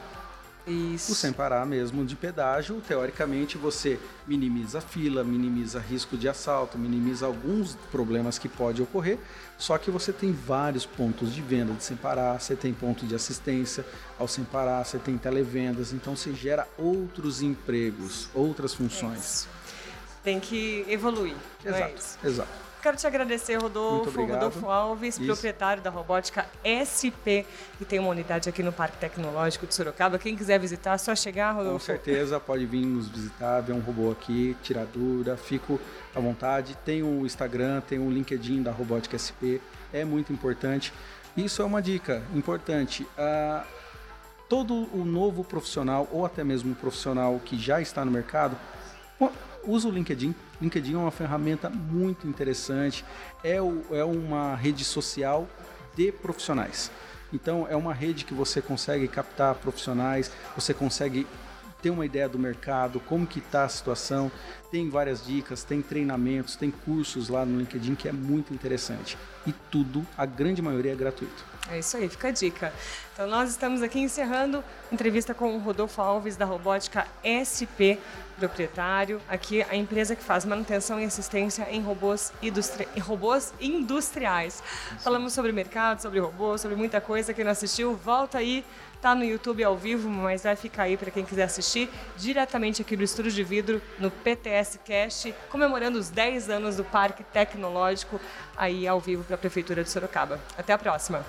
Isso. 0.64 1.10
O 1.10 1.14
sem 1.16 1.32
parar 1.32 1.66
mesmo 1.66 2.04
de 2.04 2.14
pedágio, 2.14 2.80
teoricamente 2.86 3.58
você 3.58 3.98
minimiza 4.24 4.78
a 4.78 4.80
fila, 4.80 5.24
minimiza 5.24 5.80
risco 5.80 6.16
de 6.16 6.28
assalto, 6.28 6.78
minimiza 6.78 7.26
alguns 7.26 7.74
problemas 7.90 8.38
que 8.38 8.48
pode 8.48 8.80
ocorrer, 8.80 9.18
só 9.58 9.76
que 9.76 9.90
você 9.90 10.12
tem 10.12 10.32
vários 10.32 10.86
pontos 10.86 11.34
de 11.34 11.42
venda 11.42 11.72
de 11.72 11.82
sem 11.82 11.96
parar, 11.96 12.40
você 12.40 12.54
tem 12.54 12.72
ponto 12.72 13.04
de 13.04 13.16
assistência 13.16 13.84
ao 14.16 14.28
sem 14.28 14.44
parar, 14.44 14.84
você 14.84 15.00
tem 15.00 15.18
televendas, 15.18 15.92
então 15.92 16.14
você 16.14 16.32
gera 16.32 16.68
outros 16.78 17.42
empregos, 17.42 18.28
outras 18.32 18.72
funções. 18.72 19.48
É 19.58 19.62
tem 20.22 20.38
que 20.38 20.84
evoluir. 20.86 21.34
Exato, 21.64 22.18
é 22.22 22.28
exato. 22.28 22.71
Quero 22.82 22.96
te 22.96 23.06
agradecer, 23.06 23.54
Rodolfo. 23.54 24.26
Rodolfo 24.26 24.68
Alves, 24.68 25.16
Isso. 25.16 25.24
proprietário 25.24 25.80
da 25.80 25.88
robótica 25.88 26.46
SP, 26.66 27.46
que 27.78 27.84
tem 27.84 28.00
uma 28.00 28.08
unidade 28.08 28.48
aqui 28.48 28.60
no 28.60 28.72
Parque 28.72 28.96
Tecnológico 28.96 29.68
de 29.68 29.74
Sorocaba. 29.74 30.18
Quem 30.18 30.36
quiser 30.36 30.58
visitar, 30.58 30.94
é 30.94 30.98
só 30.98 31.14
chegar, 31.14 31.52
Rodolfo. 31.52 31.78
Com 31.78 31.84
certeza, 31.84 32.40
pode 32.40 32.66
vir 32.66 32.84
nos 32.84 33.06
visitar, 33.06 33.60
ver 33.60 33.72
um 33.72 33.78
robô 33.78 34.10
aqui, 34.10 34.56
tirar 34.64 34.84
dúvida, 34.84 35.36
fico 35.36 35.80
à 36.12 36.18
vontade. 36.18 36.76
Tem 36.84 37.04
o 37.04 37.24
Instagram, 37.24 37.80
tem 37.82 38.00
o 38.00 38.10
LinkedIn 38.10 38.64
da 38.64 38.72
Robótica 38.72 39.16
SP, 39.16 39.62
é 39.92 40.04
muito 40.04 40.32
importante. 40.32 40.92
Isso 41.36 41.62
é 41.62 41.64
uma 41.64 41.80
dica 41.80 42.20
importante. 42.34 43.06
Ah, 43.16 43.64
todo 44.48 44.88
o 44.92 45.04
novo 45.04 45.44
profissional, 45.44 46.08
ou 46.10 46.26
até 46.26 46.42
mesmo 46.42 46.72
um 46.72 46.74
profissional 46.74 47.40
que 47.44 47.56
já 47.56 47.80
está 47.80 48.04
no 48.04 48.10
mercado, 48.10 48.56
usa 49.64 49.88
o 49.88 49.90
LinkedIn. 49.90 50.34
LinkedIn 50.60 50.94
é 50.94 50.98
uma 50.98 51.10
ferramenta 51.10 51.68
muito 51.70 52.26
interessante, 52.26 53.04
é, 53.42 53.60
o, 53.60 53.82
é 53.90 54.04
uma 54.04 54.54
rede 54.54 54.84
social 54.84 55.48
de 55.96 56.12
profissionais. 56.12 56.90
Então 57.32 57.66
é 57.68 57.76
uma 57.76 57.94
rede 57.94 58.24
que 58.24 58.34
você 58.34 58.60
consegue 58.60 59.08
captar 59.08 59.54
profissionais, 59.54 60.30
você 60.54 60.74
consegue 60.74 61.26
ter 61.82 61.90
uma 61.90 62.06
ideia 62.06 62.28
do 62.28 62.38
mercado, 62.38 63.00
como 63.00 63.26
que 63.26 63.40
está 63.40 63.64
a 63.64 63.68
situação, 63.68 64.30
tem 64.70 64.88
várias 64.88 65.26
dicas, 65.26 65.64
tem 65.64 65.82
treinamentos, 65.82 66.54
tem 66.54 66.70
cursos 66.70 67.28
lá 67.28 67.44
no 67.44 67.58
LinkedIn 67.58 67.96
que 67.96 68.08
é 68.08 68.12
muito 68.12 68.54
interessante. 68.54 69.18
E 69.44 69.52
tudo, 69.70 70.06
a 70.16 70.24
grande 70.24 70.62
maioria 70.62 70.92
é 70.92 70.94
gratuito. 70.94 71.44
É 71.68 71.78
isso 71.78 71.96
aí, 71.96 72.08
fica 72.08 72.28
a 72.28 72.30
dica. 72.30 72.72
Então 73.12 73.26
nós 73.26 73.50
estamos 73.50 73.82
aqui 73.82 73.98
encerrando 73.98 74.62
entrevista 74.92 75.34
com 75.34 75.56
o 75.56 75.58
Rodolfo 75.58 76.00
Alves 76.00 76.36
da 76.36 76.44
Robótica 76.44 77.06
SP, 77.22 77.98
proprietário. 78.42 79.20
Aqui 79.28 79.62
a 79.62 79.76
empresa 79.76 80.16
que 80.16 80.22
faz 80.22 80.44
manutenção 80.44 81.00
e 81.00 81.04
assistência 81.04 81.68
em 81.70 81.80
robôs, 81.80 82.32
industri... 82.42 82.88
robôs 83.00 83.54
industriais. 83.60 84.62
Falamos 84.98 85.32
sobre 85.32 85.52
mercado, 85.52 86.00
sobre 86.00 86.18
robôs, 86.18 86.60
sobre 86.60 86.76
muita 86.76 87.00
coisa. 87.00 87.32
Quem 87.32 87.44
não 87.44 87.52
assistiu, 87.52 87.94
volta 87.94 88.38
aí. 88.38 88.64
Tá 89.00 89.14
no 89.14 89.24
YouTube 89.24 89.64
ao 89.64 89.76
vivo, 89.76 90.08
mas 90.08 90.44
vai 90.44 90.54
ficar 90.54 90.84
aí 90.84 90.96
para 90.96 91.10
quem 91.10 91.24
quiser 91.24 91.42
assistir 91.42 91.90
diretamente 92.16 92.82
aqui 92.82 92.96
do 92.96 93.02
Estúdio 93.02 93.32
de 93.32 93.42
Vidro, 93.42 93.82
no 93.98 94.12
PTS 94.12 94.78
Cast, 94.84 95.34
comemorando 95.50 95.98
os 95.98 96.08
10 96.08 96.48
anos 96.48 96.76
do 96.76 96.84
Parque 96.84 97.24
Tecnológico 97.24 98.20
aí 98.56 98.86
ao 98.86 99.00
vivo 99.00 99.24
para 99.24 99.34
a 99.34 99.38
Prefeitura 99.38 99.82
de 99.82 99.90
Sorocaba. 99.90 100.38
Até 100.56 100.72
a 100.72 100.78
próxima! 100.78 101.20